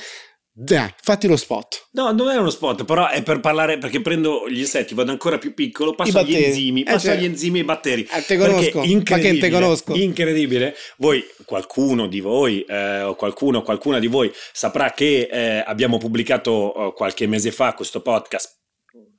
Dai, 0.59 0.91
fatti 1.03 1.27
lo 1.27 1.37
spot. 1.37 1.89
No, 1.91 2.11
non 2.11 2.31
è 2.31 2.35
uno 2.35 2.49
spot, 2.49 2.83
però 2.83 3.07
è 3.09 3.21
per 3.21 3.39
parlare 3.41 3.77
perché 3.77 4.01
prendo 4.01 4.49
gli 4.49 4.57
insetti, 4.57 4.95
vado 4.95 5.11
ancora 5.11 5.37
più 5.37 5.53
piccolo, 5.53 5.93
passo 5.93 6.17
agli 6.17 6.35
enzimi, 6.35 6.81
eh, 6.81 6.93
passo 6.93 7.11
agli 7.11 7.25
enzimi 7.25 7.57
e 7.57 7.61
ai 7.61 7.67
batteri. 7.67 8.07
Eh, 8.11 8.25
te 8.25 8.37
conosco, 8.37 8.81
incredibile, 8.81 9.39
te 9.39 9.49
conosco. 9.51 9.93
Incredibile. 9.93 10.75
Voi, 10.97 11.23
qualcuno 11.45 12.07
di 12.07 12.21
voi, 12.21 12.65
eh, 12.67 13.03
o 13.03 13.13
qualcuno 13.13 13.59
o 13.59 13.61
qualcuna 13.61 13.99
di 13.99 14.07
voi 14.07 14.31
saprà 14.51 14.93
che 14.93 15.29
eh, 15.31 15.63
abbiamo 15.63 15.99
pubblicato 15.99 16.87
eh, 16.87 16.93
qualche 16.95 17.27
mese 17.27 17.51
fa 17.51 17.75
questo 17.75 18.01
podcast 18.01 18.56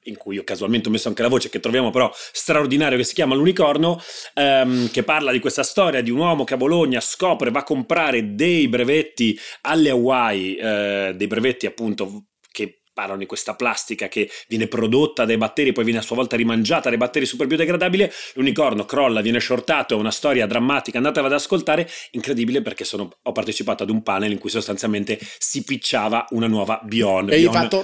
in 0.09 0.16
cui 0.16 0.38
ho 0.38 0.44
casualmente 0.44 0.88
ho 0.88 0.92
messo 0.92 1.09
anche 1.09 1.23
la 1.23 1.29
voce, 1.29 1.49
che 1.49 1.61
troviamo 1.61 1.90
però 1.90 2.11
straordinario, 2.14 2.99
che 2.99 3.05
si 3.05 3.14
chiama 3.14 3.35
L'Unicorno, 3.35 4.01
ehm, 4.35 4.90
che 4.90 5.03
parla 5.03 5.33
di 5.33 5.38
questa 5.38 5.62
storia 5.62 6.03
di 6.03 6.11
un 6.11 6.18
uomo 6.18 6.44
che 6.44 6.55
a 6.55 6.57
Bologna 6.57 7.01
scopre, 7.01 7.51
va 7.51 7.61
a 7.61 7.64
comprare 7.64 8.35
dei 8.35 8.68
brevetti 8.68 9.38
alle 9.62 9.90
Hawaii, 9.90 10.57
eh, 10.57 11.12
dei 11.16 11.27
brevetti 11.27 11.66
appunto 11.66 12.25
che 12.51 12.83
parlano 12.99 13.21
di 13.21 13.27
questa 13.27 13.55
plastica 13.55 14.09
che 14.09 14.29
viene 14.49 14.66
prodotta 14.66 15.25
dai 15.25 15.37
batteri 15.37 15.71
poi 15.73 15.85
viene 15.85 16.01
a 16.01 16.03
sua 16.03 16.16
volta 16.16 16.35
rimangiata 16.35 16.88
dai 16.88 16.99
batteri 16.99 17.27
super 17.27 17.47
biodegradabile, 17.47 18.12
l'unicorno 18.35 18.85
crolla, 18.85 19.21
viene 19.21 19.38
shortato, 19.38 19.94
è 19.94 19.99
una 19.99 20.11
storia 20.11 20.47
drammatica, 20.47 20.97
andatela 20.99 21.29
ad 21.29 21.33
ascoltare, 21.33 21.88
incredibile 22.11 22.61
perché 22.61 22.83
sono, 22.83 23.09
ho 23.23 23.33
partecipato 23.33 23.85
ad 23.85 23.90
un 23.90 24.03
panel 24.03 24.33
in 24.33 24.38
cui 24.38 24.51
sostanzialmente 24.51 25.16
si 25.38 25.62
picciava 25.62 26.27
una 26.31 26.49
nuova 26.49 26.81
Beyond. 26.83 27.31
E 27.31 27.37
Beyond, 27.37 27.55
hai 27.55 27.62
fatto 27.62 27.83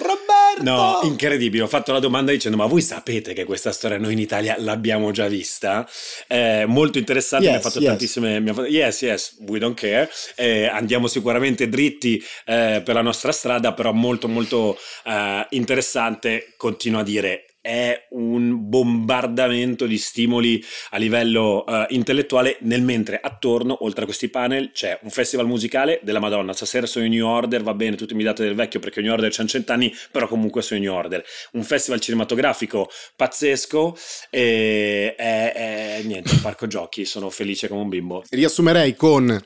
Roberto! 0.57 0.63
No, 0.63 1.01
incredibile, 1.03 1.63
ho 1.63 1.69
fatto 1.69 1.93
la 1.93 1.99
domanda 1.99 2.31
dicendo 2.31 2.57
ma 2.57 2.67
voi 2.67 2.83
sapete 2.83 3.33
che 3.33 3.45
questa 3.45 3.73
storia 3.73 3.99
noi 3.99 4.13
in 4.13 4.19
Italia 4.19 4.57
l'abbiamo 4.59 5.11
già 5.11 5.27
vista? 5.29 5.89
Eh, 6.27 6.65
molto 6.67 6.99
interessante, 6.99 7.47
yes, 7.47 7.55
mi 7.55 7.59
ha 7.59 7.63
fatto 7.63 7.79
yes. 7.81 7.89
tantissime... 7.89 8.41
Mi 8.41 8.51
ha 8.51 8.55
fatto, 8.55 8.69
yes, 8.69 9.03
yes, 9.03 9.37
we 9.47 9.59
don't 9.59 9.79
care, 9.79 10.09
eh, 10.37 10.67
andiamo 10.67 11.07
sicuramente 11.07 11.69
dritti 11.69 12.23
eh, 12.45 12.83
per 12.85 12.95
la 12.95 13.03
nostra 13.03 13.33
strada, 13.33 13.73
però 13.73 13.93
molto 13.93 14.29
molto 14.29 14.77
uh, 15.05 15.11
interessante, 15.51 16.55
continuo 16.57 17.01
a 17.01 17.03
dire, 17.03 17.54
è 17.65 18.09
un 18.11 18.69
bombardamento 18.69 19.87
di 19.87 19.97
stimoli 19.97 20.63
a 20.91 20.99
livello 20.99 21.65
uh, 21.67 21.87
intellettuale, 21.89 22.59
nel 22.61 22.83
mentre 22.83 23.19
attorno, 23.23 23.83
oltre 23.85 24.03
a 24.03 24.05
questi 24.05 24.29
panel, 24.29 24.71
c'è 24.71 24.99
un 25.03 25.09
festival 25.09 25.47
musicale 25.47 25.99
della 26.03 26.19
Madonna. 26.21 26.53
Stasera 26.53 26.85
sono 26.85 27.07
in 27.07 27.13
New 27.13 27.27
Order, 27.27 27.63
va 27.63 27.73
bene, 27.73 27.97
tutti 27.97 28.13
mi 28.13 28.23
date 28.23 28.43
del 28.43 28.55
vecchio 28.55 28.81
perché 28.81 29.01
New 29.01 29.11
Order 29.11 29.31
c'è 29.31 29.47
cent'anni, 29.47 29.91
però 30.11 30.29
comunque 30.29 30.61
sono 30.61 30.79
in 30.79 30.85
New 30.85 30.95
Order. 30.95 31.25
Un 31.53 31.63
festival 31.63 32.01
cinematografico 32.01 32.91
pazzesco 33.17 33.97
e 34.29 35.15
è, 35.15 35.53
è 35.55 36.03
niente, 36.05 36.37
parco 36.43 36.67
giochi, 36.67 37.07
sono 37.07 37.31
felice 37.31 37.69
come 37.69 37.81
un 37.81 37.89
bimbo. 37.89 38.25
Riassumerei 38.29 38.95
con 38.95 39.43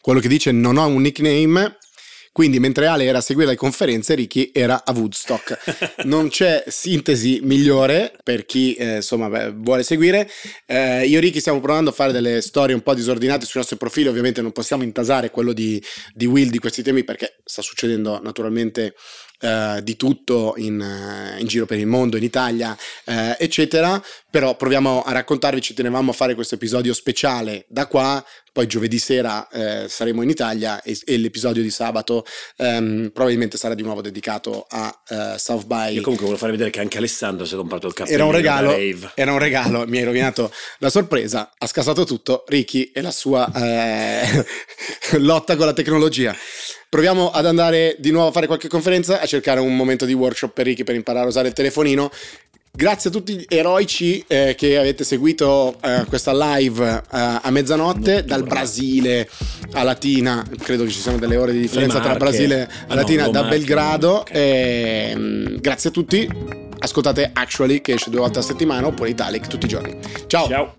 quello 0.00 0.20
che 0.20 0.28
dice 0.28 0.50
non 0.50 0.78
ho 0.78 0.86
un 0.86 1.02
nickname 1.02 1.76
quindi 2.32 2.60
mentre 2.60 2.86
Ale 2.86 3.04
era 3.04 3.18
a 3.18 3.20
seguire 3.20 3.50
le 3.50 3.56
conferenze, 3.56 4.14
Ricky 4.14 4.50
era 4.52 4.84
a 4.84 4.92
Woodstock. 4.92 5.58
Non 6.10 6.28
c'è 6.28 6.64
sintesi 6.66 7.40
migliore 7.42 8.12
per 8.22 8.46
chi 8.46 8.74
eh, 8.74 8.96
insomma 8.96 9.28
beh, 9.28 9.52
vuole 9.52 9.82
seguire. 9.82 10.28
Eh, 10.66 11.06
io 11.06 11.18
e 11.18 11.20
Ricky 11.20 11.40
stiamo 11.40 11.60
provando 11.60 11.90
a 11.90 11.92
fare 11.92 12.12
delle 12.12 12.40
storie 12.40 12.74
un 12.74 12.82
po' 12.82 12.94
disordinate 12.94 13.44
sui 13.44 13.58
nostri 13.60 13.76
profili, 13.76 14.08
ovviamente 14.08 14.40
non 14.42 14.52
possiamo 14.52 14.82
intasare 14.82 15.30
quello 15.30 15.52
di, 15.52 15.82
di 16.14 16.26
Will 16.26 16.50
di 16.50 16.58
questi 16.58 16.82
temi 16.82 17.04
perché 17.04 17.40
sta 17.44 17.62
succedendo 17.62 18.20
naturalmente 18.22 18.94
Uh, 19.40 19.80
di 19.80 19.96
tutto 19.96 20.52
in, 20.58 20.78
uh, 20.78 21.40
in, 21.40 21.46
giro 21.46 21.64
per 21.64 21.78
il 21.78 21.86
mondo, 21.86 22.18
in 22.18 22.22
Italia, 22.22 22.76
uh, 23.06 23.34
eccetera. 23.38 24.02
Però 24.28 24.54
proviamo 24.54 25.00
a 25.02 25.12
raccontarvi, 25.12 25.62
ci 25.62 25.72
tenevamo 25.72 26.10
a 26.10 26.14
fare 26.14 26.34
questo 26.34 26.56
episodio 26.56 26.92
speciale 26.92 27.64
da 27.66 27.86
qua. 27.86 28.22
Poi 28.52 28.66
giovedì 28.66 28.98
sera 28.98 29.48
saremo 29.86 30.22
in 30.22 30.28
Italia 30.28 30.82
e, 30.82 30.98
e 31.04 31.16
l'episodio 31.18 31.62
di 31.62 31.70
sabato 31.70 32.24
um, 32.56 33.10
probabilmente 33.14 33.56
sarà 33.56 33.74
di 33.74 33.82
nuovo 33.82 34.00
dedicato 34.00 34.66
a 34.68 35.36
South 35.36 35.66
by. 35.66 35.94
Io 35.94 36.02
comunque 36.02 36.26
volevo 36.26 36.36
fare 36.36 36.50
vedere 36.50 36.70
che 36.70 36.80
anche 36.80 36.98
Alessandro 36.98 37.46
si 37.46 37.54
è 37.54 37.56
comprato 37.56 37.86
il 37.86 37.94
caffè. 37.94 38.12
Era 38.12 38.24
un 38.24 38.32
regalo, 38.32 38.76
era 39.14 39.32
un 39.32 39.38
regalo, 39.38 39.86
mi 39.86 39.98
hai 39.98 40.04
rovinato 40.04 40.52
la 40.78 40.90
sorpresa, 40.90 41.52
ha 41.56 41.66
scassato 41.66 42.04
tutto. 42.04 42.44
Ricky 42.48 42.90
e 42.92 43.00
la 43.02 43.12
sua 43.12 43.50
lotta 45.18 45.56
con 45.56 45.66
la 45.66 45.72
tecnologia. 45.72 46.36
Proviamo 46.90 47.30
ad 47.30 47.46
andare 47.46 47.94
di 48.00 48.10
nuovo 48.10 48.30
a 48.30 48.32
fare 48.32 48.48
qualche 48.48 48.66
conferenza, 48.66 49.20
a 49.20 49.24
cercare 49.24 49.60
un 49.60 49.76
momento 49.76 50.04
di 50.06 50.12
workshop 50.12 50.52
per 50.52 50.66
Ricky 50.66 50.82
per 50.82 50.96
imparare 50.96 51.26
a 51.26 51.28
usare 51.28 51.46
il 51.46 51.54
telefonino. 51.54 52.10
Grazie 52.72 53.10
a 53.10 53.12
tutti 53.12 53.36
gli 53.36 53.44
eroici 53.46 54.24
eh, 54.26 54.56
che 54.58 54.76
avete 54.76 55.04
seguito 55.04 55.76
eh, 55.84 56.04
questa 56.08 56.32
live 56.34 56.84
eh, 56.84 57.02
a 57.10 57.48
mezzanotte, 57.50 58.24
dal 58.24 58.42
Brasile 58.42 59.30
a 59.74 59.84
Latina, 59.84 60.44
credo 60.58 60.82
che 60.82 60.90
ci 60.90 60.98
siano 60.98 61.18
delle 61.18 61.36
ore 61.36 61.52
di 61.52 61.60
differenza 61.60 62.00
tra 62.00 62.16
Brasile 62.16 62.62
e 62.62 62.68
ah, 62.88 62.94
Latina, 62.96 63.26
no, 63.26 63.30
da 63.30 63.42
Marche, 63.42 63.56
Belgrado. 63.56 64.26
E, 64.26 65.10
ehm, 65.12 65.60
grazie 65.60 65.90
a 65.90 65.92
tutti, 65.92 66.28
ascoltate 66.80 67.30
Actually 67.32 67.80
che 67.82 67.92
esce 67.92 68.10
due 68.10 68.18
volte 68.18 68.40
a 68.40 68.42
settimana 68.42 68.88
oppure 68.88 69.10
Italic 69.10 69.46
tutti 69.46 69.66
i 69.66 69.68
giorni. 69.68 69.96
Ciao! 70.26 70.48
Ciao! 70.48 70.74